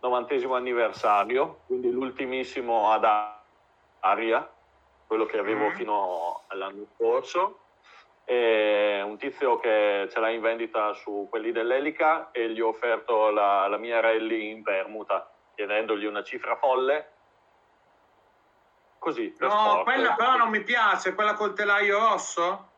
novantesimo 0.02 0.56
anniversario, 0.56 1.62
quindi 1.68 1.92
l'ultimissimo 1.92 2.92
ad 2.92 3.06
aria, 4.00 4.50
quello 5.08 5.26
che 5.26 5.38
avevo 5.38 5.68
Mm. 5.68 5.76
fino 5.76 6.44
all'anno 6.48 6.86
scorso. 6.96 7.58
E 8.26 9.02
un 9.04 9.18
tizio 9.18 9.58
che 9.60 10.08
ce 10.12 10.20
l'ha 10.20 10.30
in 10.30 10.42
vendita 10.42 10.94
su 10.94 11.28
quelli 11.30 11.52
dell'Elica 11.52 12.30
e 12.32 12.50
gli 12.50 12.62
ho 12.62 12.70
offerto 12.70 13.30
la, 13.30 13.68
la 13.68 13.78
mia 13.78 14.00
rally 14.00 14.50
in 14.52 14.64
permuta, 14.64 15.30
chiedendogli 15.56 16.06
una 16.06 16.24
cifra 16.24 16.56
folle. 16.56 17.10
Così, 19.00 19.36
No, 19.40 19.50
sport. 19.50 19.84
quella 19.84 20.14
però 20.14 20.36
non 20.38 20.50
mi 20.50 20.62
piace, 20.64 21.14
quella 21.16 21.34
col 21.34 21.54
telaio 21.54 21.98
rosso? 22.00 22.70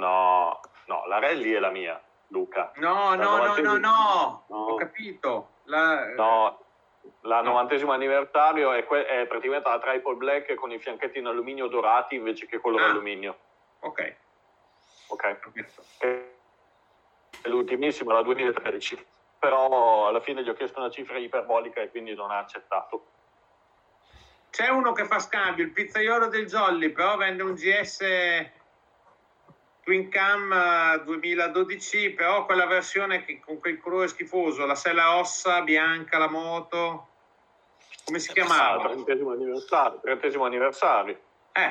No, 0.00 0.60
no, 0.86 1.06
la 1.06 1.18
rally 1.18 1.52
è 1.52 1.58
la 1.58 1.70
mia, 1.70 2.00
Luca. 2.28 2.72
No, 2.76 3.10
La 3.10 3.16
no, 3.16 3.36
no, 3.36 3.56
no, 3.56 3.76
no, 3.76 4.44
ho 4.48 4.74
capito. 4.76 5.50
La- 5.64 6.06
No, 6.14 6.58
la 7.22 7.42
No. 7.42 7.50
90 7.52 7.92
anniversario 7.92 8.72
è, 8.72 8.84
que- 8.86 9.04
è 9.06 9.26
praticamente 9.26 9.68
la 9.68 9.78
Triple 9.78 10.14
Black 10.14 10.54
con 10.54 10.72
i 10.72 10.78
fianchetti 10.78 11.18
in 11.18 11.26
alluminio 11.26 11.66
dorati 11.68 12.14
invece 12.14 12.46
che 12.46 12.58
quello 12.58 12.78
Ah. 12.78 12.86
d'alluminio. 12.86 13.36
Ok, 13.80 14.16
Ok. 15.08 15.38
Che 15.98 16.34
è 17.42 17.48
l'ultimissima, 17.48 18.12
la 18.14 18.22
2013. 18.22 19.06
Però 19.38 20.06
alla 20.08 20.20
fine 20.20 20.42
gli 20.42 20.48
ho 20.48 20.54
chiesto 20.54 20.78
una 20.78 20.90
cifra 20.90 21.18
iperbolica 21.18 21.80
e 21.80 21.90
quindi 21.90 22.14
non 22.14 22.30
ha 22.30 22.38
accettato. 22.38 23.06
C'è 24.50 24.68
uno 24.68 24.92
che 24.92 25.04
fa 25.06 25.18
scambio, 25.18 25.64
il 25.64 25.70
pizzaiolo 25.72 26.26
del 26.28 26.46
Jolly, 26.46 26.90
però 26.90 27.16
vende 27.16 27.42
un 27.42 27.54
GS 27.54 28.00
Twin 29.82 30.08
Cam 30.10 30.52
eh, 30.52 31.02
2012, 31.04 32.10
però 32.10 32.44
quella 32.44 32.66
versione 32.66 33.24
che, 33.24 33.40
con 33.40 33.58
quel 33.58 33.80
colore 33.80 34.08
schifoso, 34.08 34.66
la 34.66 34.74
sella 34.74 35.04
rossa, 35.12 35.62
bianca, 35.62 36.18
la 36.18 36.28
moto. 36.28 37.08
Come 38.04 38.18
si 38.18 38.30
Ah, 38.30 38.34
chiamava? 38.34 38.88
30 38.88 39.12
anniversario, 39.12 40.00
30 40.00 40.44
anniversario. 40.44 41.20
Eh, 41.52 41.68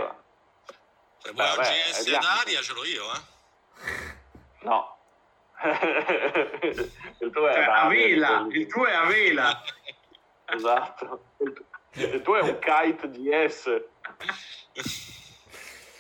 Se 1.22 1.32
vuoi 1.32 1.48
un 1.50 1.56
Vabbè, 1.56 1.62
GS 1.70 2.00
è 2.00 2.04
bianco. 2.10 2.26
d'aria 2.28 2.62
ce 2.62 2.74
l'ho 2.74 2.86
io, 2.86 3.06
eh. 3.14 3.22
No. 4.62 4.98
il 7.20 7.32
tuo 7.34 7.48
è 7.50 7.54
cioè, 7.54 7.64
a 7.64 7.88
vela, 7.88 8.48
il 8.50 8.68
tuo 8.68 8.86
è 8.86 8.94
a 8.94 9.04
vela. 9.06 9.62
Esatto. 10.46 11.24
Il 11.94 12.22
tuo 12.24 12.38
è 12.38 12.42
un 12.42 12.60
kite 12.60 13.10
GS. 13.10 13.82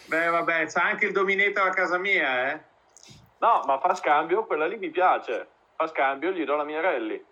Beh, 0.10 0.28
vabbè, 0.28 0.66
c'è 0.66 0.80
anche 0.82 1.06
il 1.06 1.12
Dominator 1.12 1.68
a 1.68 1.74
casa 1.74 2.00
mia, 2.00 2.52
eh. 2.52 2.60
No, 3.38 3.64
ma 3.68 3.80
fa 3.80 3.94
scambio, 3.94 4.44
quella 4.46 4.66
lì 4.66 4.76
mi 4.78 4.90
piace. 4.90 5.48
Fa 5.76 5.86
scambio, 5.86 6.32
gli 6.32 6.44
do 6.46 6.56
la 6.56 6.64
mia 6.64 6.82
rally. 6.82 7.24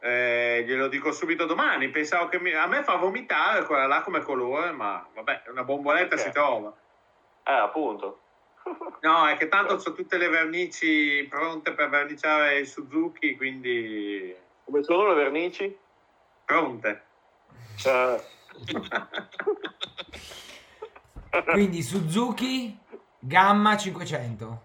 Eh, 0.00 0.62
glielo 0.66 0.88
dico 0.88 1.12
subito 1.12 1.46
domani. 1.46 1.88
Pensavo 1.88 2.28
che 2.28 2.38
mi- 2.38 2.52
a 2.52 2.66
me 2.66 2.82
fa 2.84 2.96
vomitare 2.96 3.64
quella 3.64 3.86
là 3.86 4.02
come 4.02 4.20
colore, 4.20 4.70
ma 4.70 5.06
vabbè, 5.14 5.44
una 5.48 5.64
bomboletta 5.64 6.16
Ok. 6.16 6.20
si 6.20 6.30
trova. 6.30 6.74
Eh, 7.44 7.52
appunto. 7.52 8.20
No, 9.00 9.26
è 9.26 9.38
che 9.38 9.48
tanto 9.48 9.72
ho 9.74 9.92
tutte 9.94 10.18
le 10.18 10.28
vernici 10.28 11.26
pronte 11.26 11.72
per 11.72 11.88
verniciare 11.88 12.58
il 12.58 12.66
Suzuki, 12.66 13.34
quindi 13.34 14.36
Come 14.64 14.82
sono 14.82 15.08
le 15.08 15.14
vernici? 15.14 15.74
pronte. 16.44 17.06
Eh, 17.86 18.20
Quindi 21.52 21.82
Suzuki 21.82 22.78
Gamma 23.18 23.76
500. 23.76 24.62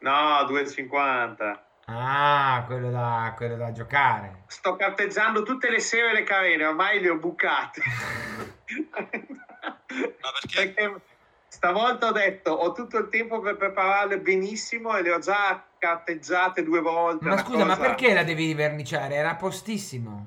No, 0.00 0.10
2,50. 0.10 1.58
Ah, 1.86 2.62
quello 2.66 2.90
da, 2.90 3.32
quello 3.36 3.56
da 3.56 3.72
giocare. 3.72 4.42
Sto 4.46 4.76
carteggiando 4.76 5.42
tutte 5.42 5.70
le 5.70 5.80
sere 5.80 6.12
le 6.12 6.22
carene, 6.22 6.64
ormai 6.66 7.00
le 7.00 7.10
ho 7.10 7.16
bucate. 7.16 7.82
Ma 8.86 10.30
perché? 10.40 10.70
Perché 10.72 11.00
stavolta 11.48 12.08
ho 12.08 12.12
detto 12.12 12.50
ho 12.52 12.72
tutto 12.72 12.98
il 12.98 13.08
tempo 13.08 13.40
per 13.40 13.56
prepararle 13.56 14.18
benissimo 14.18 14.96
e 14.96 15.02
le 15.02 15.12
ho 15.12 15.18
già 15.18 15.62
carteggiate 15.78 16.62
due 16.64 16.80
volte. 16.80 17.26
Ma 17.28 17.36
scusa, 17.38 17.64
ma 17.64 17.76
cosa- 17.76 17.88
perché 17.88 18.12
la 18.12 18.24
devi 18.24 18.52
verniciare? 18.54 19.14
Era 19.14 19.34
postissimo. 19.36 20.26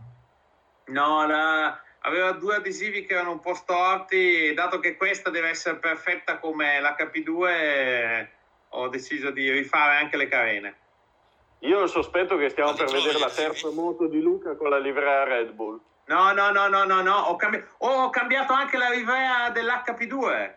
No, 0.87 1.25
la- 1.27 1.79
aveva 2.07 2.31
due 2.31 2.55
adesivi 2.55 3.05
che 3.05 3.13
erano 3.13 3.31
un 3.31 3.39
po' 3.41 3.53
storti 3.53 4.53
dato 4.53 4.79
che 4.79 4.95
questa 4.95 5.29
deve 5.29 5.49
essere 5.49 5.75
perfetta 5.77 6.37
come 6.39 6.79
l'H2 6.79 8.27
ho 8.69 8.87
deciso 8.87 9.29
di 9.31 9.51
rifare 9.51 9.97
anche 9.97 10.17
le 10.17 10.27
carene. 10.27 10.75
Io 11.59 11.79
ho 11.79 11.83
il 11.83 11.89
sospetto 11.89 12.37
che 12.37 12.49
stiamo 12.49 12.73
per 12.73 12.89
vedere 12.89 13.19
la 13.19 13.29
terza 13.29 13.69
moto 13.71 14.07
di 14.07 14.21
Luca 14.21 14.55
con 14.55 14.69
la 14.69 14.77
livrea 14.77 15.23
Red 15.23 15.51
Bull. 15.51 15.79
No, 16.05 16.31
no, 16.31 16.51
no, 16.51 16.67
no, 16.67 16.85
no, 16.85 17.01
no, 17.01 17.15
ho, 17.15 17.35
cambi- 17.35 17.63
oh, 17.79 18.03
ho 18.03 18.09
cambiato 18.09 18.53
anche 18.53 18.77
la 18.77 18.89
livrea 18.89 19.49
dell'HP2. 19.49 20.53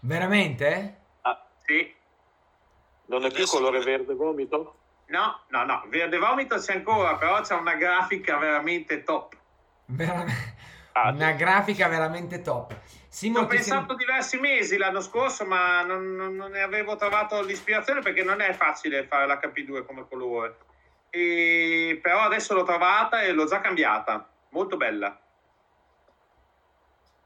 Veramente? 0.00 1.00
Ah, 1.22 1.44
Sì. 1.66 1.94
non 3.06 3.24
è 3.24 3.30
più 3.30 3.46
colore 3.46 3.80
verde 3.80 4.14
vomito? 4.14 4.76
No, 5.08 5.40
no, 5.48 5.64
no, 5.64 5.84
verde 5.88 6.18
vomito 6.18 6.56
c'è 6.56 6.74
ancora, 6.74 7.16
però 7.16 7.40
c'è 7.40 7.54
una 7.54 7.74
grafica 7.74 8.38
veramente 8.38 9.02
top. 9.02 9.34
Veramente. 9.86 10.54
Ah, 10.92 11.10
Una 11.10 11.32
grafica 11.32 11.88
veramente 11.88 12.40
top. 12.40 12.72
Ci 12.72 12.94
Simo, 13.08 13.40
ho 13.40 13.46
pensato 13.46 13.86
sem- 13.88 13.96
diversi 13.98 14.38
mesi 14.38 14.76
l'anno 14.78 15.00
scorso, 15.00 15.44
ma 15.44 15.82
non, 15.82 16.14
non- 16.14 16.34
non 16.34 16.50
ne 16.50 16.62
avevo 16.62 16.96
trovato 16.96 17.42
l'ispirazione 17.42 18.00
perché 18.00 18.22
non 18.22 18.40
è 18.40 18.52
facile 18.54 19.04
fare 19.06 19.26
l'HP2 19.26 19.84
come 19.84 20.06
colore. 20.08 20.56
E- 21.10 21.98
però 22.02 22.20
adesso 22.20 22.54
l'ho 22.54 22.62
trovata 22.64 23.20
e 23.22 23.32
l'ho 23.32 23.46
già 23.46 23.60
cambiata. 23.60 24.26
Molto 24.50 24.76
bella. 24.76 25.18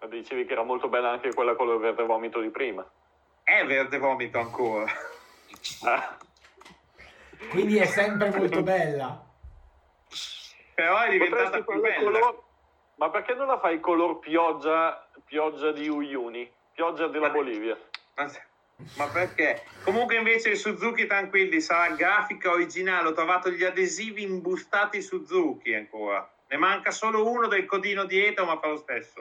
Dicevi 0.08 0.46
che 0.46 0.52
era 0.52 0.62
molto 0.62 0.88
bella 0.88 1.10
anche 1.10 1.32
quella 1.34 1.54
colore 1.54 1.78
verde 1.78 2.04
vomito 2.04 2.40
di 2.40 2.48
prima. 2.50 2.88
È 3.44 3.64
verde 3.66 3.98
vomito 3.98 4.38
ancora. 4.38 4.90
Ah, 5.84 6.16
Quindi 7.50 7.76
è 7.78 7.84
sempre 7.84 8.30
molto 8.30 8.62
bella. 8.62 9.24
Però 10.74 10.98
è 11.00 11.10
diventata 11.10 11.62
potresti 11.62 11.64
più 11.72 11.80
bella. 11.80 12.18
color- 12.18 12.42
Ma 13.00 13.08
perché 13.08 13.32
non 13.32 13.46
la 13.46 13.58
fai 13.58 13.80
color 13.80 14.18
pioggia, 14.18 15.08
pioggia 15.24 15.72
di 15.72 15.88
Uyuni? 15.88 16.52
Pioggia 16.70 17.06
della 17.06 17.28
Ma- 17.28 17.32
Bolivia. 17.32 17.78
Ma, 18.96 19.08
perché? 19.08 19.62
Comunque 19.82 20.16
invece 20.16 20.50
il 20.50 20.58
Suzuki 20.58 21.06
tranquilli, 21.06 21.62
sarà 21.62 21.94
grafica 21.94 22.50
originale. 22.50 23.08
Ho 23.08 23.12
trovato 23.12 23.48
gli 23.48 23.64
adesivi 23.64 24.22
imbustati 24.22 25.00
Suzuki 25.00 25.72
ancora. 25.72 26.30
Ne 26.48 26.56
manca 26.58 26.90
solo 26.90 27.26
uno 27.26 27.46
del 27.46 27.64
codino 27.64 28.04
dietro, 28.04 28.44
ma 28.44 28.58
fa 28.58 28.68
lo 28.68 28.76
stesso. 28.76 29.20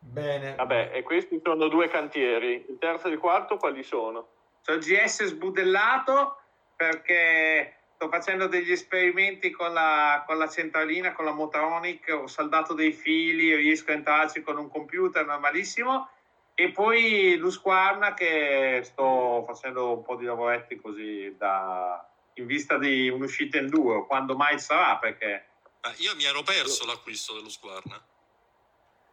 Bene. 0.00 0.56
Vabbè, 0.56 0.90
e 0.94 1.02
questi 1.04 1.40
sono 1.40 1.68
due 1.68 1.86
cantieri. 1.86 2.66
Il 2.68 2.78
terzo 2.80 3.06
e 3.06 3.12
il 3.12 3.18
quarto 3.18 3.58
quali 3.58 3.84
sono? 3.84 4.28
C'ho 4.64 4.72
il 4.72 4.80
GS 4.80 5.24
sbudellato 5.26 6.36
perché 6.74 7.81
sto 8.02 8.08
facendo 8.08 8.48
degli 8.48 8.72
esperimenti 8.72 9.52
con 9.52 9.72
la, 9.72 10.24
con 10.26 10.36
la 10.36 10.48
centralina, 10.48 11.12
con 11.12 11.24
la 11.24 11.30
Motronic, 11.30 12.08
ho 12.20 12.26
saldato 12.26 12.74
dei 12.74 12.92
fili, 12.92 13.54
riesco 13.54 13.92
a 13.92 13.94
entrarci 13.94 14.42
con 14.42 14.58
un 14.58 14.68
computer 14.68 15.24
normalissimo. 15.24 16.08
E 16.54 16.72
poi 16.72 17.36
l'Usquarna 17.36 18.12
che 18.12 18.80
sto 18.82 19.44
facendo 19.46 19.92
un 19.94 20.02
po' 20.02 20.16
di 20.16 20.24
lavoretti 20.24 20.80
così 20.80 21.32
da, 21.38 22.04
in 22.34 22.46
vista 22.46 22.76
di 22.76 23.08
un'uscita 23.08 23.58
enduro, 23.58 24.04
quando 24.06 24.34
mai 24.34 24.58
sarà, 24.58 24.96
perché 24.96 25.46
Ma 25.82 25.92
io 25.98 26.16
mi 26.16 26.24
ero 26.24 26.42
perso 26.42 26.84
l'acquisto 26.84 27.34
dello 27.34 27.48
Squarna. 27.50 28.02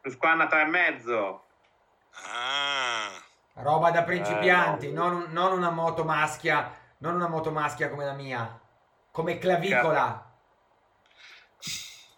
l'Usquarna 0.02 0.46
3,5 0.46 1.40
Ah, 2.34 3.12
Roba 3.62 3.92
da 3.92 4.02
principianti, 4.02 4.88
Eh, 4.88 4.92
no. 4.92 5.10
non, 5.10 5.26
non 5.30 5.52
una 5.52 5.70
moto 5.70 6.04
maschia, 6.04 6.76
non 6.98 7.14
una 7.16 7.28
moto 7.28 7.52
maschia 7.52 7.90
come 7.90 8.06
la 8.06 8.14
mia. 8.14 8.60
Come 9.12 9.38
clavicola. 9.38 10.26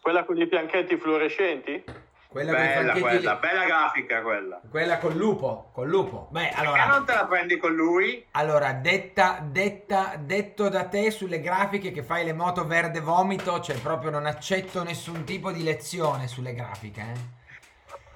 Quella 0.01 0.23
con 0.25 0.37
i 0.39 0.47
fianchetti 0.47 0.97
fluorescenti? 0.97 1.83
Quella 2.27 2.51
con 2.53 2.61
bella 2.61 2.71
fianchetti- 2.93 3.01
quella, 3.01 3.35
bella 3.35 3.65
grafica 3.65 4.21
quella. 4.21 4.61
quella 4.69 4.97
col 4.99 5.15
lupo, 5.15 5.69
col 5.73 5.89
lupo. 5.89 6.27
Beh, 6.31 6.43
Perché 6.43 6.55
allora, 6.61 6.85
non 6.85 7.05
te 7.05 7.13
la 7.13 7.25
prendi 7.25 7.57
con 7.57 7.73
lui? 7.75 8.25
allora 8.31 8.71
detta, 8.73 9.39
detta, 9.43 10.15
detto 10.17 10.69
da 10.69 10.85
te 10.85 11.11
sulle 11.11 11.41
grafiche 11.41 11.91
che 11.91 12.03
fai 12.03 12.23
le 12.23 12.31
moto 12.33 12.65
verde 12.65 13.01
vomito, 13.01 13.59
cioè 13.59 13.77
proprio 13.79 14.11
non 14.11 14.25
accetto 14.25 14.81
nessun 14.83 15.25
tipo 15.25 15.51
di 15.51 15.61
lezione 15.61 16.27
sulle 16.27 16.53
grafiche. 16.53 17.01
eh. 17.01 17.39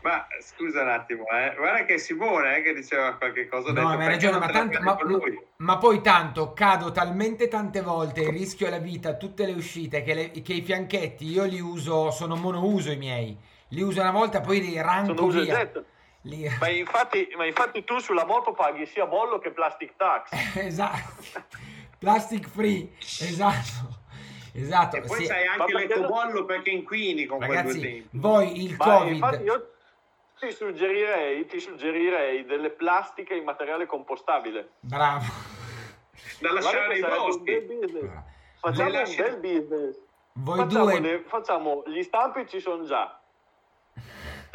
Ma 0.05 0.27
scusa 0.39 0.83
un 0.83 0.89
attimo, 0.89 1.23
eh. 1.31 1.55
guarda 1.57 1.83
che 1.85 1.95
è 1.95 1.97
Simone 1.97 2.57
eh, 2.57 2.61
che 2.61 2.75
diceva 2.75 3.15
qualche 3.15 3.47
cosa. 3.47 3.71
No, 3.71 3.89
perché 3.97 4.05
ragione, 4.05 4.37
ma, 4.37 4.49
tanto- 4.51 4.79
ma- 4.79 4.97
ma 5.57 5.77
poi 5.79 5.99
tanto 6.01 6.53
cado 6.53 6.91
talmente 6.91 7.47
tante 7.47 7.81
volte, 7.81 8.29
rischio 8.29 8.69
la 8.69 8.77
vita, 8.77 9.15
tutte 9.15 9.47
le 9.47 9.53
uscite, 9.53 10.03
che, 10.03 10.13
le- 10.13 10.29
che 10.29 10.53
i 10.53 10.61
fianchetti 10.61 11.25
io 11.25 11.45
li 11.45 11.59
uso, 11.59 12.11
sono 12.11 12.35
monouso 12.35 12.91
i 12.91 12.97
miei. 12.97 13.35
Li 13.69 13.81
uso 13.81 13.99
una 14.01 14.11
volta, 14.11 14.41
poi 14.41 14.61
li 14.61 14.79
ranco 14.79 15.27
e 15.27 15.41
via. 15.43 15.71
Li- 16.21 16.55
Ma 16.59 16.69
infatti, 16.69 17.27
ma 17.35 17.47
infatti 17.47 17.83
tu 17.83 17.97
sulla 17.97 18.25
moto 18.27 18.51
paghi 18.51 18.85
sia 18.85 19.07
bollo 19.07 19.39
che 19.39 19.49
plastic 19.49 19.95
tax. 19.95 20.29
esatto. 20.61 21.41
Plastic 21.97 22.47
free, 22.47 22.91
esatto. 22.99 24.03
Esatto. 24.53 24.97
E 24.97 25.01
poi 25.01 25.21
sì. 25.21 25.27
c'hai 25.27 25.47
anche 25.47 25.73
l'ecobollo 25.73 26.45
perché 26.45 26.69
inquini 26.69 27.25
con 27.25 27.39
Ragazzi, 27.39 27.79
tempi. 27.81 28.07
voi 28.11 28.63
il 28.63 28.75
Ma 28.77 28.85
Covid... 28.85 29.41
io 29.43 29.69
ti 30.45 30.51
suggerirei, 30.53 31.45
ti 31.47 31.59
suggerirei 31.59 32.45
delle 32.45 32.69
plastiche 32.69 33.33
in 33.33 33.43
materiale 33.43 33.85
compostabile. 33.87 34.73
Bravo. 34.81 35.25
Da 36.39 36.51
lasciare 36.53 36.97
i 36.97 37.01
business. 37.01 38.09
Facciamo 38.59 38.89
Le 38.89 38.95
un 38.97 39.01
lasci- 39.03 39.21
bel 39.21 39.37
business. 39.37 40.03
Voi 40.33 40.57
Facciamo, 40.57 40.99
due... 40.99 41.23
facciamo- 41.25 41.83
gli 41.87 42.03
stampi 42.03 42.47
ci 42.47 42.59
sono 42.59 42.83
già. 42.83 43.19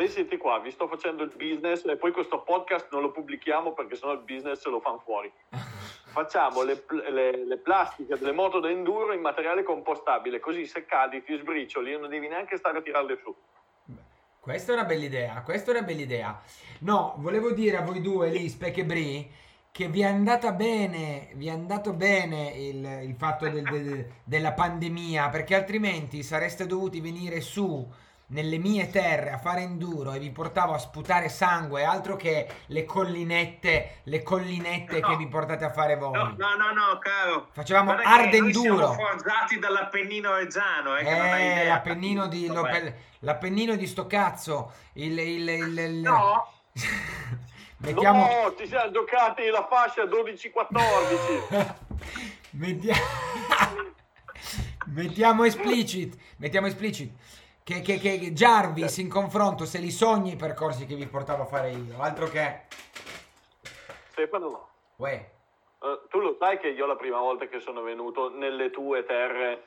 Senti 0.06 0.38
qua, 0.38 0.58
vi 0.60 0.70
sto 0.70 0.88
facendo 0.88 1.22
il 1.24 1.32
business 1.36 1.84
e 1.84 1.96
poi 1.96 2.10
questo 2.12 2.40
podcast 2.40 2.88
non 2.90 3.02
lo 3.02 3.10
pubblichiamo 3.10 3.74
perché 3.74 3.96
sennò 3.96 4.12
il 4.12 4.20
business 4.20 4.64
lo 4.66 4.80
fanno 4.80 4.98
fuori. 5.00 5.30
Facciamo 6.12 6.62
le, 6.62 6.82
le- 7.10 7.44
le 7.44 7.56
plastiche 7.58 8.16
delle 8.16 8.32
moto 8.32 8.60
da 8.60 8.70
enduro 8.70 9.12
in 9.12 9.20
materiale 9.20 9.62
compostabile, 9.62 10.40
così 10.40 10.64
se 10.64 10.86
cadi 10.86 11.22
ti 11.22 11.36
sbricioli 11.36 11.92
e 11.92 11.98
non 11.98 12.08
devi 12.08 12.28
neanche 12.28 12.56
stare 12.56 12.78
a 12.78 12.80
tirarle 12.82 13.18
su. 13.22 13.34
Questa 14.40 14.72
è 14.72 14.74
una 14.74 14.84
bella 14.84 15.04
idea, 15.04 15.42
questa 15.42 15.70
è 15.70 15.76
una 15.76 15.84
bella 15.86 16.00
idea. 16.00 16.40
No, 16.80 17.14
volevo 17.18 17.52
dire 17.52 17.76
a 17.76 17.82
voi 17.82 18.00
due 18.00 18.30
lì, 18.30 18.48
Spec 18.48 18.78
e 18.78 18.84
Bri, 18.86 19.30
che 19.70 19.88
vi 19.88 20.00
è 20.00 20.04
andata 20.06 20.52
bene, 20.52 21.28
vi 21.34 21.48
è 21.48 21.50
andato 21.50 21.92
bene 21.92 22.48
il, 22.48 22.84
il 23.08 23.14
fatto 23.16 23.48
del- 23.48 23.62
del- 23.68 24.06
della 24.24 24.52
pandemia, 24.52 25.28
perché 25.28 25.54
altrimenti 25.54 26.22
sareste 26.22 26.66
dovuti 26.66 27.00
venire 27.00 27.40
su 27.42 27.86
nelle 28.30 28.58
mie 28.58 28.88
terre 28.90 29.30
a 29.32 29.38
fare 29.38 29.62
enduro 29.62 30.12
e 30.12 30.18
vi 30.18 30.30
portavo 30.30 30.72
a 30.72 30.78
sputare 30.78 31.28
sangue, 31.28 31.84
altro 31.84 32.16
che 32.16 32.46
le 32.66 32.84
collinette, 32.84 34.00
le 34.04 34.22
collinette 34.22 35.00
No. 35.00 35.08
che 35.08 35.16
vi 35.16 35.26
portate 35.26 35.64
a 35.64 35.70
fare 35.72 35.96
voi. 35.96 36.12
No, 36.12 36.34
no, 36.36 36.54
no, 36.56 36.72
no, 36.72 36.98
caro. 37.00 37.48
Facevamo 37.52 37.92
hard 37.92 38.32
enduro. 38.34 38.92
Siamo 38.92 39.08
forgiati 39.08 39.58
dall'Appennino 39.58 40.34
Reggiano. 40.34 40.96
Eh, 40.96 41.06
Eh, 41.06 41.66
l'Appennino 41.66 42.26
di. 42.28 42.46
Lopel- 42.46 42.94
l'Appennino 43.20 43.74
di 43.76 43.86
sto 43.86 44.06
cazzo, 44.06 44.72
il... 44.94 45.18
il, 45.18 45.48
il, 45.48 45.78
il- 45.78 46.00
No, 46.00 46.46
Mettiamo... 47.82 48.26
No, 48.26 48.54
ci 48.58 48.66
siamo 48.66 48.90
giocati 48.90 49.46
la 49.48 49.66
fascia 49.68 50.02
12-14. 50.04 51.74
Mettia- 52.52 52.94
mettiamo 54.86 55.44
explicit 55.44 56.16
mettiamo 56.38 56.66
explicit 56.66 57.12
che, 57.70 57.98
che, 57.98 58.18
che 58.18 58.32
Jarvis 58.32 58.96
in 58.98 59.08
confronto 59.08 59.64
se 59.64 59.78
li 59.78 59.90
sogni 59.90 60.32
i 60.32 60.36
percorsi 60.36 60.86
che 60.86 60.96
vi 60.96 61.06
portavo 61.06 61.44
a 61.44 61.46
fare 61.46 61.70
io 61.70 62.00
altro 62.00 62.26
che 62.26 62.62
Stefano, 64.10 64.68
Uè, 64.96 65.30
eh, 65.82 66.00
tu 66.08 66.18
lo 66.18 66.36
sai 66.38 66.58
che 66.58 66.68
io 66.68 66.84
la 66.86 66.96
prima 66.96 67.18
volta 67.18 67.46
che 67.46 67.60
sono 67.60 67.80
venuto 67.82 68.28
nelle 68.28 68.70
tue 68.70 69.04
terre, 69.04 69.64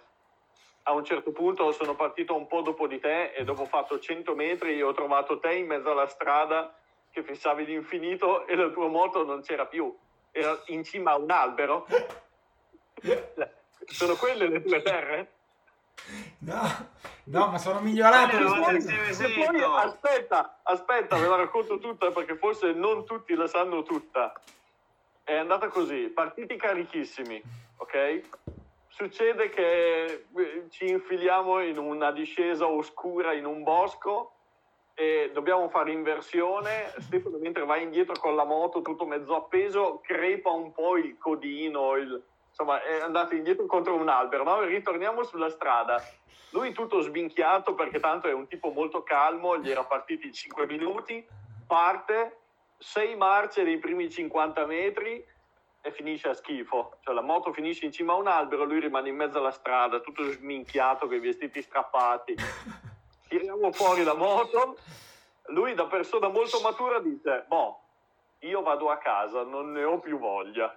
a 0.83 0.91
un 0.91 1.03
certo 1.05 1.31
punto 1.31 1.71
sono 1.71 1.95
partito 1.95 2.35
un 2.35 2.45
po' 2.45 2.61
dopo 2.61 2.87
di 2.87 2.99
te 2.99 3.31
e 3.31 3.43
dopo 3.43 3.63
ho 3.63 3.65
fatto 3.65 3.97
100 3.97 4.35
metri 4.35 4.77
e 4.77 4.83
ho 4.83 4.93
trovato 4.93 5.39
te 5.39 5.55
in 5.55 5.65
mezzo 5.65 5.91
alla 5.91 6.07
strada 6.07 6.75
che 7.09 7.23
fissavi 7.23 7.65
l'infinito 7.65 8.45
e 8.47 8.55
la 8.55 8.69
tua 8.69 8.87
moto 8.87 9.23
non 9.23 9.41
c'era 9.41 9.65
più, 9.65 9.95
era 10.31 10.61
in 10.67 10.83
cima 10.83 11.11
a 11.11 11.17
un 11.17 11.31
albero. 11.31 11.87
Sono 13.85 14.15
quelle 14.15 14.47
le 14.47 14.61
tue 14.61 14.81
terre? 14.81 15.31
No 16.39 16.89
no 17.25 17.47
ma 17.47 17.57
sono 17.57 17.79
migliorato 17.79 18.35
Allora, 18.35 18.71
rispetto- 18.71 19.05
sì, 19.05 19.13
sì. 19.13 19.23
E 19.41 19.45
poi 19.45 19.61
aspetta, 19.63 20.59
aspetta, 20.63 21.17
ve 21.17 21.27
la 21.27 21.35
racconto 21.37 21.79
tutta 21.79 22.11
perché 22.11 22.35
forse 22.35 22.73
non 22.73 23.05
tutti 23.05 23.33
la 23.35 23.47
sanno 23.47 23.83
tutta. 23.83 24.33
è 25.23 25.35
andata 25.35 25.69
così, 25.69 26.09
partiti 26.09 26.57
carichissimi, 26.57 27.41
ok? 27.77 28.21
Succede 28.89 29.49
che 29.49 30.27
eh, 30.35 30.65
ci 30.69 30.87
infiliamo 30.89 31.61
in 31.61 31.77
una 31.77 32.11
discesa 32.11 32.67
oscura 32.67 33.31
in 33.33 33.45
un 33.45 33.63
bosco 33.63 34.33
e 34.93 35.31
dobbiamo 35.33 35.69
fare 35.69 35.91
inversione. 35.91 36.93
Stefano 36.99 37.37
mentre 37.37 37.65
va 37.65 37.77
indietro 37.77 38.13
con 38.19 38.35
la 38.35 38.43
moto 38.43 38.81
tutto 38.81 39.05
mezzo 39.05 39.35
appeso 39.35 39.99
crepa 40.03 40.51
un 40.51 40.73
po' 40.73 40.97
il 40.97 41.17
codino, 41.17 41.95
il... 41.95 42.21
insomma 42.53 42.83
è 42.83 43.01
andato 43.01 43.33
indietro 43.33 43.65
contro 43.65 43.95
un 43.95 44.07
albero? 44.07 44.61
E 44.61 44.67
ritorniamo 44.67 45.23
sulla 45.23 45.49
strada. 45.49 46.01
Lui 46.51 46.71
tutto 46.71 47.01
sbinchiato 47.01 47.73
perché 47.73 47.99
tanto 47.99 48.27
è 48.27 48.33
un 48.33 48.47
tipo 48.47 48.69
molto 48.69 49.01
calmo, 49.01 49.57
gli 49.57 49.71
era 49.71 49.83
partiti 49.83 50.31
5 50.31 50.67
minuti, 50.67 51.25
parte, 51.65 52.41
6 52.77 53.15
marce 53.15 53.63
dei 53.63 53.79
primi 53.79 54.07
50 54.07 54.65
metri 54.67 55.25
e 55.81 55.91
finisce 55.91 56.29
a 56.29 56.33
schifo. 56.35 56.97
Cioè 57.01 57.15
la 57.15 57.21
moto 57.21 57.51
finisce 57.51 57.85
in 57.85 57.91
cima 57.91 58.13
a 58.13 58.17
un 58.17 58.27
albero, 58.27 58.65
lui 58.65 58.79
rimane 58.79 59.09
in 59.09 59.15
mezzo 59.15 59.39
alla 59.39 59.51
strada, 59.51 59.99
tutto 59.99 60.23
sminchiato 60.29 61.07
con 61.07 61.15
i 61.15 61.19
vestiti 61.19 61.59
strappati. 61.59 62.35
Tiriamo 63.27 63.71
fuori 63.71 64.03
la 64.03 64.13
moto, 64.13 64.77
lui 65.47 65.73
da 65.73 65.87
persona 65.87 66.27
molto 66.27 66.61
matura 66.61 66.99
dice, 66.99 67.45
boh, 67.47 67.79
io 68.41 68.61
vado 68.61 68.91
a 68.91 68.97
casa, 68.97 69.43
non 69.43 69.71
ne 69.71 69.83
ho 69.83 69.97
più 69.97 70.19
voglia. 70.19 70.71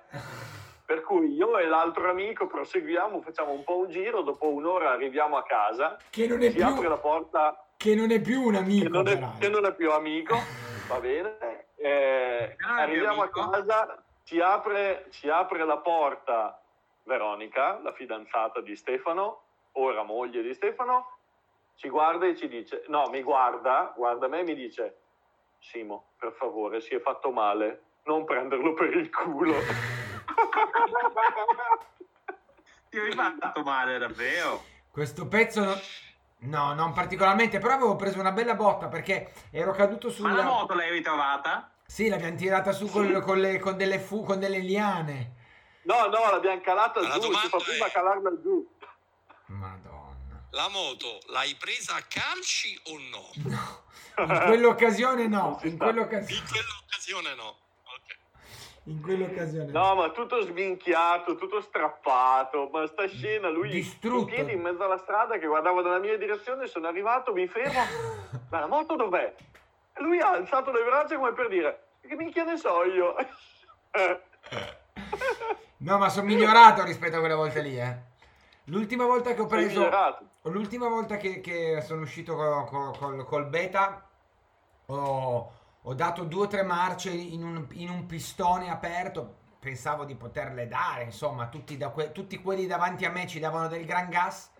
Per 0.86 1.02
cui 1.02 1.32
io 1.34 1.58
e 1.58 1.66
l'altro 1.66 2.08
amico 2.08 2.46
proseguiamo, 2.46 3.20
facciamo 3.20 3.50
un 3.50 3.64
po' 3.64 3.78
un 3.78 3.90
giro, 3.90 4.22
dopo 4.22 4.48
un'ora 4.48 4.92
arriviamo 4.92 5.36
a 5.36 5.42
casa, 5.42 5.96
Che 6.10 6.28
non 6.28 6.40
è 6.42 6.50
si 6.50 6.62
apre 6.62 6.80
più, 6.80 6.88
la 6.88 6.96
porta 6.98 7.66
che 7.76 7.94
non 7.96 8.12
è 8.12 8.20
più 8.20 8.40
un 8.42 8.52
che 8.52 8.58
amico. 8.58 8.88
non, 8.88 9.08
è, 9.08 9.18
che 9.40 9.48
non 9.48 9.66
è 9.66 9.74
più 9.74 9.90
amico, 9.90 10.36
va 10.88 11.00
bene. 11.00 11.66
Eh, 11.74 12.56
arriviamo 12.78 13.22
a 13.22 13.24
amico. 13.24 13.50
casa, 13.50 14.00
ci 14.22 14.40
apre, 14.40 15.06
ci 15.10 15.28
apre 15.28 15.64
la 15.64 15.78
porta 15.78 16.60
Veronica, 17.02 17.80
la 17.82 17.92
fidanzata 17.92 18.60
di 18.60 18.76
Stefano, 18.76 19.42
ora 19.72 20.04
moglie 20.04 20.40
di 20.40 20.54
Stefano, 20.54 21.16
ci 21.74 21.88
guarda 21.88 22.26
e 22.26 22.36
ci 22.36 22.46
dice, 22.46 22.84
no, 22.86 23.08
mi 23.10 23.22
guarda, 23.22 23.92
guarda 23.96 24.28
me 24.28 24.38
e 24.40 24.44
mi 24.44 24.54
dice, 24.54 24.98
Simo, 25.58 26.10
per 26.16 26.32
favore, 26.38 26.80
si 26.80 26.94
è 26.94 27.00
fatto 27.00 27.32
male, 27.32 27.82
non 28.04 28.24
prenderlo 28.24 28.72
per 28.72 28.94
il 28.94 29.10
culo. 29.10 29.54
Ti 32.90 32.98
hai 32.98 33.12
fatto 33.12 33.62
male 33.62 33.98
davvero? 33.98 34.64
Questo 34.90 35.26
pezzo 35.26 35.64
no, 35.64 35.78
no, 36.38 36.72
non 36.74 36.92
particolarmente, 36.92 37.58
però 37.58 37.74
avevo 37.74 37.96
preso 37.96 38.18
una 38.20 38.32
bella 38.32 38.54
botta 38.54 38.88
perché 38.88 39.32
ero 39.50 39.72
caduto 39.72 40.08
Ma 40.18 40.30
la 40.30 40.36
sulla 40.36 40.42
moto 40.44 40.74
l'hai 40.74 40.90
ritrovata? 40.90 41.70
Sì, 41.84 42.08
l'abbiamo 42.08 42.36
tirata 42.36 42.72
su 42.72 42.88
col- 42.88 43.14
Sì. 43.14 43.20
con, 43.20 43.38
le- 43.38 43.58
con 43.58 43.76
delle 43.76 43.98
fu- 43.98 44.24
con 44.24 44.38
delle 44.40 44.58
liane. 44.58 45.34
No, 45.82 46.06
no, 46.06 46.30
l'abbiamo 46.30 46.60
calata 46.62 47.00
La 47.00 47.18
giù, 47.18 47.32
ci 47.32 47.48
fa 47.48 47.58
prima 47.58 47.86
è- 47.86 47.92
calarla 47.92 48.30
giù. 48.40 48.68
Madonna. 49.46 49.94
La 50.50 50.68
moto 50.68 51.20
l'hai 51.28 51.54
presa 51.54 51.94
a 51.96 52.02
calci 52.08 52.80
o 52.86 52.98
no? 53.10 53.30
No, 53.44 53.84
in 54.32 54.42
quell'occasione 54.46 55.26
no, 55.28 55.58
si 55.60 55.68
in 55.68 55.76
quell'occasione, 55.76 56.40
In 56.40 56.48
quell'occasione 56.48 57.34
no. 57.34 57.56
In 58.88 59.02
quell'occasione 59.02 59.72
No, 59.72 59.94
ma 59.96 60.10
tutto 60.10 60.40
sminchiato, 60.42 61.34
tutto 61.34 61.60
strappato, 61.60 62.68
ma 62.72 62.86
sta 62.86 63.06
scena, 63.08 63.48
lui 63.48 63.68
Distrutto. 63.68 64.18
in 64.20 64.24
piedi 64.26 64.52
in 64.52 64.60
mezzo 64.60 64.84
alla 64.84 64.98
strada 64.98 65.38
che 65.38 65.46
guardava 65.46 65.82
nella 65.82 65.98
mia 65.98 66.16
direzione, 66.16 66.66
sono 66.68 66.86
arrivato, 66.86 67.32
mi 67.32 67.48
fermo, 67.48 67.80
ma 68.50 68.60
la 68.60 68.66
moto 68.68 68.94
dov'è? 68.94 69.34
E 69.92 70.02
lui 70.02 70.20
ha 70.20 70.30
alzato 70.30 70.70
le 70.70 70.84
braccia 70.84 71.16
come 71.16 71.32
per 71.32 71.48
dire, 71.48 71.86
che 72.00 72.14
minchia 72.14 72.44
ne 72.44 72.56
so 72.56 72.84
io? 72.84 73.14
No, 75.78 75.98
ma 75.98 76.08
sono 76.08 76.26
migliorato 76.26 76.84
rispetto 76.84 77.16
a 77.16 77.18
quelle 77.20 77.34
volte 77.34 77.60
lì, 77.62 77.78
eh. 77.78 77.96
L'ultima 78.64 79.04
volta 79.04 79.34
che 79.34 79.40
ho 79.40 79.46
preso. 79.46 79.88
L'ultima 80.42 80.88
volta 80.88 81.16
che, 81.16 81.40
che 81.40 81.80
sono 81.82 82.02
uscito 82.02 82.34
co- 82.36 82.64
co- 82.64 82.96
col, 82.98 83.24
col 83.24 83.46
beta 83.46 84.04
ho, 84.86 85.52
ho 85.88 85.94
dato 85.94 86.24
due 86.24 86.44
o 86.44 86.48
tre 86.48 86.62
marce 86.64 87.10
in 87.10 87.44
un, 87.44 87.66
in 87.74 87.90
un 87.90 88.06
pistone 88.06 88.70
aperto. 88.70 89.44
Pensavo 89.60 90.04
di 90.04 90.16
poterle 90.16 90.66
dare, 90.66 91.04
insomma, 91.04 91.48
tutti, 91.48 91.76
da 91.76 91.90
que- 91.90 92.10
tutti 92.12 92.40
quelli 92.40 92.66
davanti 92.66 93.04
a 93.04 93.10
me 93.10 93.26
ci 93.26 93.38
davano 93.38 93.68
del 93.68 93.84
gran 93.84 94.08
gas. 94.08 94.50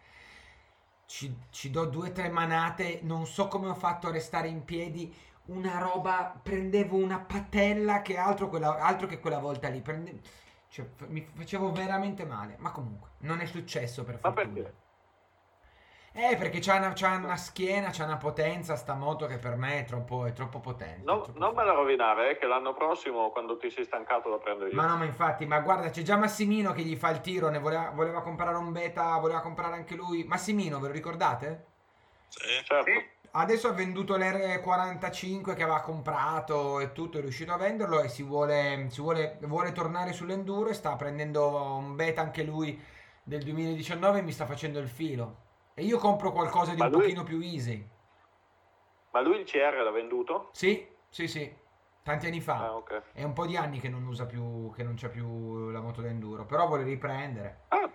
Ci, 1.07 1.37
ci 1.51 1.71
do 1.71 1.85
due 1.87 2.09
o 2.09 2.13
tre 2.13 2.29
manate, 2.29 3.01
non 3.03 3.27
so 3.27 3.49
come 3.49 3.69
ho 3.69 3.75
fatto 3.75 4.09
a 4.09 4.13
restare 4.13 4.49
in 4.49 4.65
piedi. 4.65 5.15
Una 5.47 5.79
roba, 5.79 6.39
prendevo 6.43 6.97
una 6.97 7.21
patella 7.21 8.03
che 8.03 8.17
altro, 8.17 8.49
quella- 8.49 8.79
altro 8.79 9.07
che 9.07 9.21
quella 9.21 9.39
volta 9.39 9.69
lì. 9.69 9.81
Prende- 9.81 10.21
cioè, 10.69 10.89
mi 11.09 11.27
facevo 11.35 11.73
veramente 11.73 12.25
male. 12.25 12.57
Ma 12.59 12.71
comunque, 12.71 13.11
non 13.21 13.41
è 13.41 13.47
successo 13.47 14.05
per 14.05 14.19
Ma 14.23 14.33
fortuna. 14.33 14.63
perché? 14.63 14.75
Eh, 16.19 16.35
perché 16.37 16.61
c'ha 16.61 16.77
una, 16.77 16.93
c'ha 16.95 17.15
una 17.17 17.37
schiena, 17.37 17.91
c'ha 17.93 18.05
una 18.05 18.17
potenza 18.17 18.75
sta 18.75 18.95
moto 18.95 19.27
che 19.27 19.37
per 19.37 19.57
me 19.57 19.81
è 19.81 19.85
troppo, 19.85 20.25
è 20.25 20.33
troppo 20.33 20.61
potente. 20.61 21.03
No- 21.05 21.21
troppo 21.21 21.39
non 21.39 21.51
me 21.51 21.57
forte. 21.57 21.71
la 21.71 21.75
rovinare, 21.75 22.31
eh, 22.31 22.39
che 22.39 22.47
l'anno 22.47 22.73
prossimo, 22.73 23.31
quando 23.31 23.59
ti 23.59 23.71
sei 23.71 23.85
stancato, 23.85 24.31
la 24.31 24.39
prendo 24.39 24.67
io. 24.67 24.73
Ma 24.73 24.87
no, 24.87 24.97
ma 24.97 25.05
infatti, 25.05 25.45
ma 25.45 25.61
guarda, 25.61 25.91
c'è 25.91 26.01
già 26.01 26.17
Massimino 26.17 26.73
che 26.73 26.81
gli 26.81 26.97
fa 26.97 27.11
il 27.11 27.21
tiro, 27.21 27.51
ne 27.51 27.59
voleva, 27.59 27.91
voleva 27.91 28.23
comprare 28.23 28.57
un 28.57 28.73
beta, 28.73 29.19
voleva 29.19 29.41
comprare 29.41 29.75
anche 29.75 29.95
lui. 29.95 30.25
Massimino, 30.25 30.81
ve 30.81 30.87
lo 30.87 30.93
ricordate? 30.95 31.67
Sì. 32.29 32.65
Certo. 32.65 32.91
Sì. 32.91 33.15
Adesso 33.33 33.69
ha 33.69 33.73
venduto 33.73 34.17
l'R45 34.17 35.55
che 35.55 35.63
aveva 35.63 35.83
comprato 35.83 36.81
e 36.81 36.93
tutto, 36.93 37.19
è 37.19 37.21
riuscito 37.21 37.53
a 37.53 37.59
venderlo 37.59 38.01
e 38.01 38.09
si 38.09 38.23
vuole, 38.23 38.87
si 38.89 39.03
vuole, 39.03 39.37
vuole 39.43 39.73
tornare 39.73 40.15
sull'enduro 40.15 40.71
e 40.71 40.73
sta 40.73 40.97
prendendo 40.97 41.75
un 41.75 41.95
beta 41.95 42.23
anche 42.23 42.43
lui 42.43 42.83
del 43.23 43.43
2019 43.43 44.21
e 44.21 44.23
mi 44.23 44.33
sta 44.33 44.47
facendo 44.47 44.79
il 44.79 44.89
filo. 44.89 45.45
E 45.79 45.85
io 45.85 45.99
compro 45.99 46.33
qualcosa 46.33 46.73
di 46.73 46.79
Ma 46.79 46.87
un 46.87 46.93
lui- 46.93 47.01
pochino 47.03 47.23
più 47.23 47.39
easy. 47.41 47.87
Ma 49.11 49.21
lui 49.21 49.41
il 49.41 49.45
CR 49.45 49.77
l'ha 49.83 49.91
venduto? 49.91 50.49
Sì, 50.53 50.87
sì, 51.11 51.29
sì, 51.29 51.55
tanti 52.03 52.27
anni 52.27 52.41
fa. 52.41 52.57
Ah, 52.65 52.75
ok. 52.77 53.03
È 53.13 53.23
un 53.23 53.35
po' 53.35 53.45
di 53.45 53.59
anni 53.59 53.79
che 53.79 53.91
non 53.91 54.07
usa 54.07 54.25
più, 54.25 54.73
che 54.75 54.83
non 54.83 54.95
c'ha 54.97 55.09
più 55.09 55.69
la 55.69 55.81
moto 55.81 56.01
da 56.01 56.09
enduro, 56.09 56.47
però 56.47 56.67
vuole 56.67 56.83
riprendere. 56.85 57.65
Ah, 57.69 57.91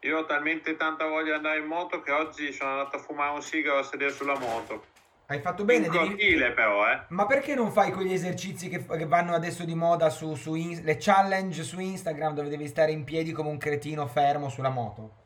Io 0.00 0.18
ho 0.18 0.26
talmente 0.26 0.76
tanta 0.76 1.06
voglia 1.06 1.24
di 1.24 1.30
andare 1.36 1.58
in 1.58 1.64
moto 1.66 2.02
che 2.02 2.12
oggi 2.12 2.52
sono 2.52 2.70
andato 2.72 2.96
a 2.96 3.00
fumare 3.00 3.32
un 3.32 3.42
sigaro 3.42 3.78
a 3.78 3.82
sedere 3.82 4.10
sulla 4.12 4.38
moto. 4.38 4.84
Hai 5.28 5.40
fatto 5.40 5.62
In 5.62 5.66
bene, 5.66 5.88
devi... 5.88 6.06
cortile 6.08 6.52
però, 6.52 6.86
eh. 6.92 7.00
Ma 7.08 7.24
perché 7.24 7.54
non 7.54 7.72
fai 7.72 7.92
quegli 7.92 8.12
esercizi 8.12 8.68
che, 8.68 8.84
che 8.84 9.06
vanno 9.06 9.34
adesso 9.34 9.64
di 9.64 9.74
moda 9.74 10.10
su, 10.10 10.34
su 10.34 10.54
in- 10.54 10.82
le 10.84 10.98
challenge 10.98 11.62
su 11.62 11.80
Instagram 11.80 12.34
dove 12.34 12.50
devi 12.50 12.66
stare 12.68 12.92
in 12.92 13.04
piedi 13.04 13.32
come 13.32 13.48
un 13.48 13.56
cretino 13.58 14.06
fermo 14.06 14.50
sulla 14.50 14.68
moto? 14.68 15.24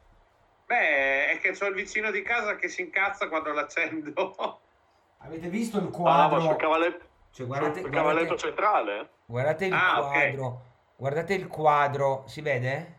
Beh, 0.70 1.26
è 1.30 1.38
che 1.40 1.50
c'ho 1.50 1.66
il 1.66 1.74
vicino 1.74 2.12
di 2.12 2.22
casa 2.22 2.54
che 2.54 2.68
si 2.68 2.83
incazza 2.83 3.28
quando 3.28 3.52
l'accendo. 3.52 4.33
Avete 5.18 5.48
visto 5.48 5.78
il 5.78 5.87
ah, 5.87 5.90
quadro? 5.90 6.37
ma 6.37 6.42
sul 6.44 6.54
cavalletto, 6.56 7.04
Cioè, 7.33 7.46
guardate, 7.46 7.80
sul 7.80 7.90
cavalletto 7.90 8.26
guardate, 8.26 8.46
centrale? 8.46 9.09
guardate 9.26 9.64
il 9.64 9.72
Ah, 9.72 9.96
quadro. 9.96 10.62
Guardate 10.94 11.35
il 11.35 11.48
quadro, 11.48 12.22
si 12.28 12.40
vede? 12.40 12.98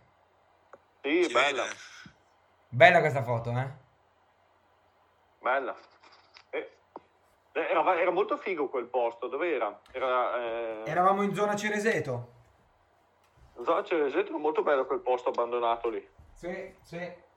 Sì, 1.01 1.23
Si 1.23 1.31
bella, 1.31 1.63
vede? 1.63 1.75
Bella 2.67 2.99
questa 2.99 3.23
foto, 3.23 3.51
eh? 3.51 3.67
bella. 5.39 5.73
Eh, 6.49 6.69
Era, 7.53 7.99
era 8.01 8.11
molto 8.11 8.35
figo 8.35 8.67
quel 8.67 8.87
posto, 8.87 9.27
dove 9.27 9.49
era? 9.55 9.79
Era... 9.93 10.37
Eh... 10.37 10.83
Eravamo 10.87 11.21
in 11.21 11.33
zona 11.33 11.55
Cereseto. 11.55 12.31
Zona 13.63 13.81
Cereseto, 13.85 14.27
era 14.31 14.37
molto 14.39 14.61
bello 14.61 14.85
quel 14.85 14.99
posto 14.99 15.29
abbandonato 15.29 15.87
lì. 15.87 16.05
Sì, 16.33 16.73
sì. 16.81 17.29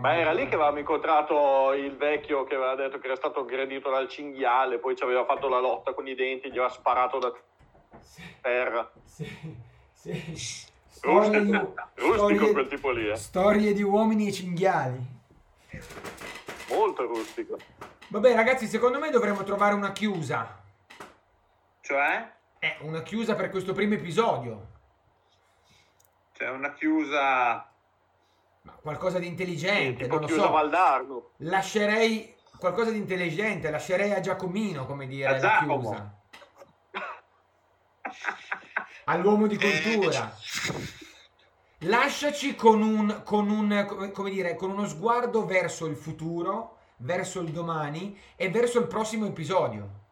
Ma 0.00 0.16
era 0.16 0.32
lì 0.32 0.48
che 0.48 0.54
avevamo 0.54 0.78
incontrato 0.78 1.72
il 1.74 1.96
vecchio 1.96 2.44
che 2.44 2.54
aveva 2.54 2.74
detto 2.74 2.98
che 2.98 3.06
era 3.06 3.16
stato 3.16 3.40
aggredito 3.40 3.90
dal 3.90 4.08
cinghiale, 4.08 4.78
poi 4.78 4.96
ci 4.96 5.02
aveva 5.02 5.24
fatto 5.24 5.48
la 5.48 5.58
lotta 5.60 5.92
con 5.92 6.06
i 6.08 6.14
denti, 6.14 6.48
gli 6.48 6.52
aveva 6.58 6.68
sparato 6.70 7.18
da 7.18 7.32
Sì, 8.00 8.22
terra. 8.40 8.90
sì, 9.04 9.24
sì. 9.92 10.74
Storie 10.88 11.42
di, 11.44 11.52
Rustico, 11.96 12.52
quel 12.52 12.68
tipo 12.68 12.90
lì, 12.90 13.08
eh. 13.10 13.16
storie 13.16 13.72
di 13.74 13.82
uomini 13.82 14.28
e 14.28 14.32
cinghiali. 14.32 14.98
Molto 16.70 17.06
rustico. 17.06 17.58
Vabbè, 18.08 18.34
ragazzi, 18.34 18.66
secondo 18.66 18.98
me 18.98 19.10
dovremmo 19.10 19.42
trovare 19.44 19.74
una 19.74 19.92
chiusa. 19.92 20.58
Cioè, 21.82 22.32
Eh, 22.60 22.76
una 22.80 23.02
chiusa 23.02 23.34
per 23.34 23.50
questo 23.50 23.72
primo 23.74 23.94
episodio. 23.94 24.66
c'è 26.32 26.48
una 26.50 26.72
chiusa... 26.72 27.70
Ma 28.66 28.72
qualcosa 28.72 29.18
di 29.20 29.26
intelligente, 29.28 30.04
tipo 30.04 30.18
non 30.18 30.28
lo 30.28 30.34
so. 30.34 30.50
Valdarno. 30.50 31.30
Lascerei 31.38 32.34
qualcosa 32.58 32.90
di 32.90 32.98
intelligente, 32.98 33.70
lascerei 33.70 34.12
a 34.12 34.20
Giacomino, 34.20 34.86
come 34.86 35.06
dire, 35.06 35.26
A 35.28 35.38
la 35.38 35.58
chiusa. 35.62 36.18
All'uomo 39.04 39.46
di 39.46 39.56
cultura. 39.56 40.36
Lasciaci 41.80 42.56
con 42.56 42.82
un, 42.82 43.22
con 43.24 43.50
un, 43.50 43.84
come- 43.86 44.10
come 44.10 44.30
dire, 44.30 44.56
con 44.56 44.70
uno 44.70 44.88
sguardo 44.88 45.44
verso 45.46 45.86
il 45.86 45.94
futuro, 45.96 46.78
verso 46.98 47.40
il 47.40 47.50
domani 47.52 48.18
e 48.34 48.48
verso 48.50 48.80
il 48.80 48.88
prossimo 48.88 49.26
episodio. 49.26 50.04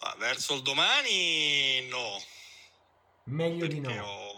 Ah, 0.00 0.14
verso 0.18 0.54
il 0.56 0.62
domani 0.62 1.86
no. 1.88 2.20
Meglio 3.24 3.66
di 3.66 3.80
perché 3.80 3.96
no. 3.96 4.04
ho- 4.04 4.33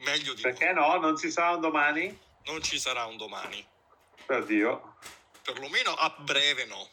Meglio 0.00 0.34
di 0.34 0.42
Perché 0.42 0.72
no? 0.72 0.96
Non 0.98 1.16
ci 1.16 1.30
sarà 1.30 1.50
un 1.50 1.60
domani? 1.60 2.06
no. 2.08 2.52
Non 2.52 2.62
ci 2.62 2.78
sarà 2.78 3.04
un 3.04 3.16
domani. 3.16 3.64
Per 4.26 4.44
Dio. 4.44 4.96
Perlomeno 5.42 5.92
a 5.92 6.14
breve 6.18 6.64
no. 6.66 6.88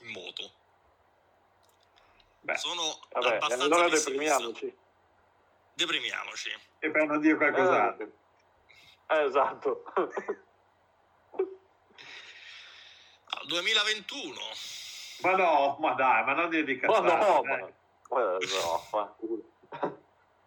In 0.00 0.10
moto. 0.10 0.50
Beh, 2.40 2.56
Sono 2.56 2.98
Vabbè, 3.12 3.34
abbastanza 3.36 3.64
allora 3.64 3.88
deprimiamoci. 3.88 4.76
Deprimiamoci. 5.74 6.50
e 6.80 6.90
per 6.90 7.06
non 7.06 7.20
dire 7.20 7.36
qualcos'altro. 7.36 8.10
Eh, 9.08 9.24
esatto. 9.24 9.84
Al 13.26 13.46
2021. 13.46 14.40
Ma 15.22 15.36
no, 15.36 15.76
ma 15.80 15.92
dai, 15.94 16.24
ma 16.24 16.32
non 16.34 16.50
dire 16.50 16.64
di 16.64 16.74
ma 16.82 17.00
cazzate. 17.00 17.24
no, 17.24 17.42
ma... 17.42 17.56
Eh, 17.58 18.38
no, 18.40 19.14
culo. 19.16 20.01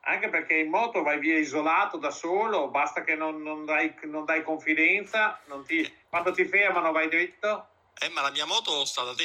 Anche 0.08 0.30
perché 0.30 0.56
in 0.58 0.70
moto 0.70 1.02
vai 1.02 1.18
via 1.20 1.38
isolato 1.38 1.98
da 1.98 2.12
solo, 2.12 2.68
basta 2.70 3.04
che 3.04 3.16
non, 3.16 3.42
non 3.42 3.66
dai, 3.66 3.96
non 4.04 4.24
dai 4.24 4.44
confidenza, 4.44 5.40
non 5.48 5.66
ti- 5.66 5.92
quando 6.10 6.32
ti 6.32 6.46
fermano 6.46 6.92
vai 6.92 7.10
dritto. 7.10 7.68
Eh, 8.00 8.10
ma 8.10 8.22
la 8.22 8.30
mia 8.30 8.46
moto 8.46 8.86
sta 8.86 9.04
da 9.04 9.16
te. 9.16 9.24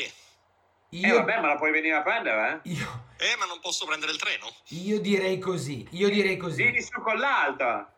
E 0.93 0.97
Io, 0.99 1.16
vabbè, 1.16 1.39
ma 1.41 1.49
la 1.49 1.57
puoi 1.57 1.70
venire 1.70 1.97
a 1.97 2.03
prendere, 2.03 2.61
eh? 2.64 2.68
io, 2.70 3.05
Eh, 3.18 3.37
ma 3.39 3.45
non 3.45 3.61
posso 3.61 3.85
prendere 3.85 4.12
il 4.12 4.18
treno. 4.18 4.47
io 4.68 4.99
direi 5.01 5.39
così. 5.39 5.87
Io 5.91 6.09
direi 6.09 6.37
così. 6.39 6.62
Vieni 6.62 6.81
su 6.81 6.99
con 7.03 7.18
l'altra. 7.18 7.93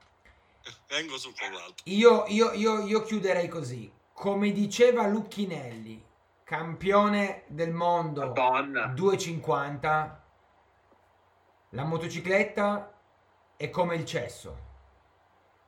Vengo 0.89 1.17
su 1.19 1.33
con 1.39 1.53
l'altro. 1.53 1.75
Io, 1.85 2.25
io, 2.29 2.53
io, 2.53 2.85
io 2.85 3.03
chiuderei 3.03 3.47
così. 3.49 3.91
Come 4.13 4.51
diceva 4.53 5.07
Lucchinelli, 5.07 6.05
campione 6.45 7.45
del 7.47 7.71
mondo 7.71 8.27
Madonna. 8.27 8.87
250, 8.87 10.22
la 11.75 11.85
motocicletta 11.85 12.93
è 13.57 13.71
come 13.71 13.95
il 13.97 14.05
cesso. 14.05 14.71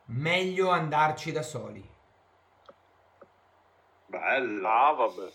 Meglio 0.07 0.71
andarci 0.71 1.33
da 1.33 1.43
soli. 1.43 1.87
Bello. 4.07 4.69
Ah, 4.69 4.93
vabbè. 4.93 5.33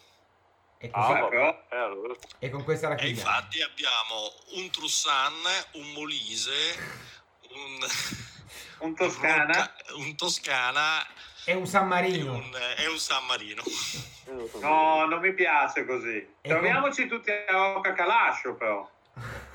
E, 0.82 0.90
Ah, 0.94 1.06
così- 1.08 1.20
Vabbè, 1.20 1.38
vabbè. 1.38 2.18
Eh, 2.40 2.46
e 2.46 2.50
con 2.50 2.64
questa 2.64 2.88
la 2.88 2.94
E 2.96 2.98
chiudiamo. 2.98 3.30
infatti 3.30 3.62
abbiamo 3.62 4.32
un 4.56 4.70
Trussan, 4.70 5.34
un 5.74 5.92
Molise, 5.94 6.76
un, 7.52 7.78
Un 8.82 8.96
Toscana. 8.96 9.74
Un 9.98 10.16
Toscana 10.16 11.06
È 11.44 11.54
un 11.54 11.66
San 11.68 11.84
e 11.84 11.88
Marino. 11.88 12.34
un, 12.34 12.56
e 12.78 12.88
un 12.88 12.98
San 12.98 13.26
Marino. 13.26 13.62
No, 14.62 15.06
non 15.06 15.20
mi 15.20 15.34
piace 15.34 15.86
così. 15.86 16.16
E 16.40 16.48
Troviamoci 16.48 17.08
tutti 17.08 17.30
a 17.32 17.44
Rocca 17.50 17.92
Calascio, 17.94 18.54
però. 18.56 18.90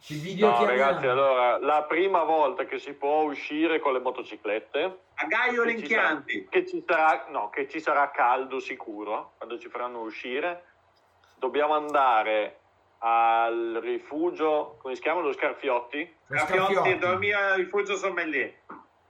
Ci 0.00 0.14
video 0.18 0.48
No, 0.50 0.64
ragazzi, 0.64 1.06
allora, 1.06 1.58
la 1.58 1.82
prima 1.82 2.22
volta 2.24 2.64
che 2.64 2.78
si 2.78 2.94
può 2.94 3.22
uscire 3.22 3.80
con 3.80 3.92
le 3.92 4.00
motociclette, 4.00 4.98
A 5.14 5.26
Gaio 5.26 5.62
che 5.64 5.78
ci 5.78 5.86
sarà, 5.88 6.02
Lenchianti. 6.08 6.46
che 6.48 6.66
ci 6.66 6.82
sarà, 6.86 7.26
no, 7.28 7.50
che 7.50 7.68
ci 7.68 7.80
sarà 7.80 8.10
caldo 8.10 8.60
sicuro 8.60 9.32
quando 9.36 9.58
ci 9.58 9.68
faranno 9.68 10.00
uscire, 10.00 10.64
dobbiamo 11.36 11.74
andare 11.74 12.56
al 12.98 13.78
rifugio, 13.82 14.78
come 14.80 14.94
si 14.94 15.02
chiama, 15.02 15.20
lo 15.20 15.32
Scarfiotti, 15.32 16.16
Lo 16.26 16.38
Scarfiotti. 16.38 16.98
dormire 16.98 17.34
al 17.34 17.56
rifugio 17.58 17.96
sommelier. 17.96 18.54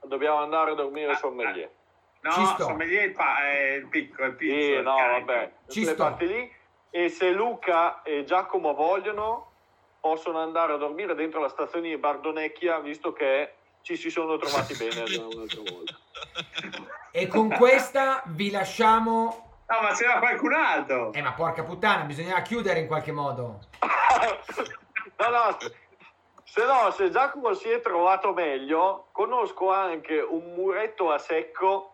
dobbiamo 0.03 0.37
andare 0.37 0.71
a 0.71 0.75
dormire 0.75 1.11
Ah, 1.11 1.13
a 1.13 1.17
sommelier. 1.17 1.69
No, 2.21 2.31
Ci 2.31 2.45
sto. 2.47 2.63
sommelier 2.63 3.01
è 3.01 3.05
il, 3.05 3.11
pa- 3.13 3.43
è 3.47 3.71
il 3.75 3.87
piccolo, 3.87 4.27
il 4.27 4.35
piccolo. 4.35 4.61
Sì, 4.61 4.81
no, 4.81 4.95
carico. 4.97 5.25
vabbè, 5.25 5.51
Ci 5.69 5.85
sto. 5.85 5.95
parti 5.95 6.27
lì. 6.27 6.53
E 6.89 7.07
se 7.09 7.31
Luca 7.31 8.01
e 8.03 8.23
Giacomo 8.25 8.73
vogliono, 8.73 9.50
possono 10.01 10.39
andare 10.39 10.73
a 10.73 10.77
dormire 10.77 11.13
dentro 11.15 11.39
la 11.39 11.47
stazione 11.47 11.87
di 11.87 11.97
Bardonecchia, 11.97 12.79
visto 12.79 13.13
che 13.13 13.53
ci 13.81 13.95
si 13.95 14.09
sono 14.09 14.37
trovati 14.37 14.75
bene 14.75 15.03
un'altra 15.17 15.61
volta. 15.61 15.97
E 17.11 17.27
con 17.27 17.49
questa 17.49 18.23
vi 18.25 18.49
lasciamo. 18.49 19.63
No, 19.67 19.81
ma 19.81 19.93
c'era 19.93 20.19
qualcun 20.19 20.53
altro. 20.53 21.13
Eh, 21.13 21.21
ma 21.21 21.31
porca 21.33 21.63
puttana, 21.63 22.03
bisognava 22.03 22.41
chiudere 22.41 22.79
in 22.79 22.87
qualche 22.87 23.11
modo. 23.11 23.59
no, 23.79 25.29
no, 25.29 25.57
se 26.43 26.65
no, 26.65 26.91
se 26.91 27.09
Giacomo 27.09 27.53
si 27.53 27.69
è 27.69 27.79
trovato 27.79 28.33
meglio, 28.33 29.07
conosco 29.11 29.71
anche 29.71 30.19
un 30.19 30.53
muretto 30.55 31.11
a 31.11 31.17
secco 31.19 31.93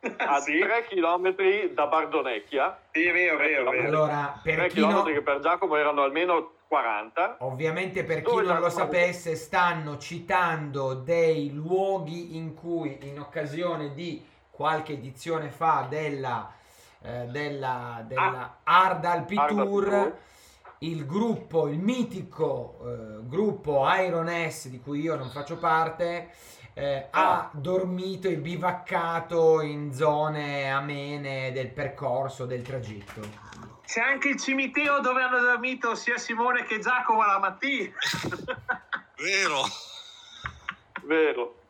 a 0.18 0.38
Sì? 0.38 0.58
3 0.58 0.84
km 0.88 1.34
da 1.72 1.86
Bardonecchia. 1.86 2.82
Sì, 2.92 3.06
è 3.06 3.12
vero, 3.12 3.36
vero, 3.38 3.70
vero. 3.70 3.86
Allora, 3.88 4.40
3 4.42 4.54
per 4.54 4.66
chi, 4.68 4.80
no- 4.80 5.02
per 5.02 5.40
Giacomo 5.40 5.74
erano 5.76 6.02
almeno 6.02 6.52
40. 6.68 7.36
ovviamente 7.40 8.04
per 8.04 8.22
chi 8.22 8.34
non 8.42 8.58
lo 8.60 8.68
sapesse, 8.70 9.36
stanno 9.36 9.98
citando 9.98 10.94
dei 10.94 11.52
luoghi 11.52 12.36
in 12.36 12.54
cui, 12.54 12.98
in 13.02 13.20
occasione 13.20 13.92
di 13.94 14.24
qualche 14.50 14.94
edizione 14.94 15.50
fa 15.50 15.86
della, 15.88 16.50
eh, 17.02 17.26
della, 17.26 18.02
della 18.06 18.58
Hard 18.64 19.04
Alpi 19.04 19.36
Ah. 19.36 19.42
Alpi 19.44 19.54
Tour. 19.54 20.16
il 20.80 21.06
gruppo, 21.06 21.68
il 21.68 21.78
mitico 21.78 22.78
eh, 22.84 23.26
gruppo 23.26 23.86
Iron 23.98 24.28
S 24.28 24.68
di 24.68 24.80
cui 24.80 25.00
io 25.00 25.14
non 25.16 25.30
faccio 25.30 25.56
parte, 25.58 26.30
eh, 26.74 27.06
Ah. 27.10 27.38
ha 27.38 27.50
dormito 27.52 28.28
e 28.28 28.36
bivaccato 28.36 29.62
in 29.62 29.92
zone 29.94 30.70
amene 30.70 31.52
del 31.52 31.70
percorso 31.70 32.44
del 32.44 32.62
tragitto. 32.62 33.20
C'è 33.86 34.00
anche 34.00 34.28
il 34.30 34.40
cimitero 34.40 34.98
dove 35.00 35.22
hanno 35.22 35.38
dormito 35.38 35.94
sia 35.94 36.18
Simone 36.18 36.64
che 36.64 36.80
Giacomo 36.80 37.24
la 37.24 37.38
mattina. 37.38 37.94
Vero? 39.16 39.62
Vero. 41.04 41.60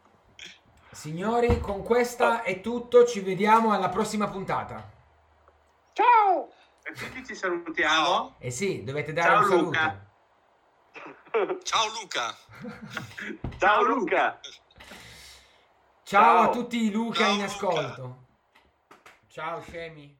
Signori, 0.91 1.61
con 1.61 1.83
questa 1.83 2.43
è 2.43 2.63
tutto, 2.63 3.05
ci 3.05 3.21
vediamo 3.21 3.73
alla 3.73 3.91
prossima 3.91 4.29
puntata. 4.29 4.91
Ciao! 5.93 6.53
E 6.83 6.93
quindi 6.95 7.27
ci 7.27 7.35
salutiamo. 7.35 8.37
E 8.39 8.51
sì, 8.51 8.83
dovete 8.83 9.13
dare 9.13 9.29
Ciao, 9.29 9.39
un 9.39 9.45
saluto. 9.45 9.65
Luca. 9.67 10.07
Ciao 11.63 11.89
Luca. 12.01 12.37
Ciao 13.59 13.83
Luca! 13.83 14.41
Ciao 16.03 16.39
a 16.39 16.45
Ciao. 16.45 16.51
tutti 16.53 16.85
i 16.85 16.91
Luca 16.91 17.19
Ciao, 17.19 17.31
in 17.31 17.37
Luca. 17.41 17.45
ascolto. 17.47 18.25
Ciao 19.29 19.61
scemi. 19.61 20.19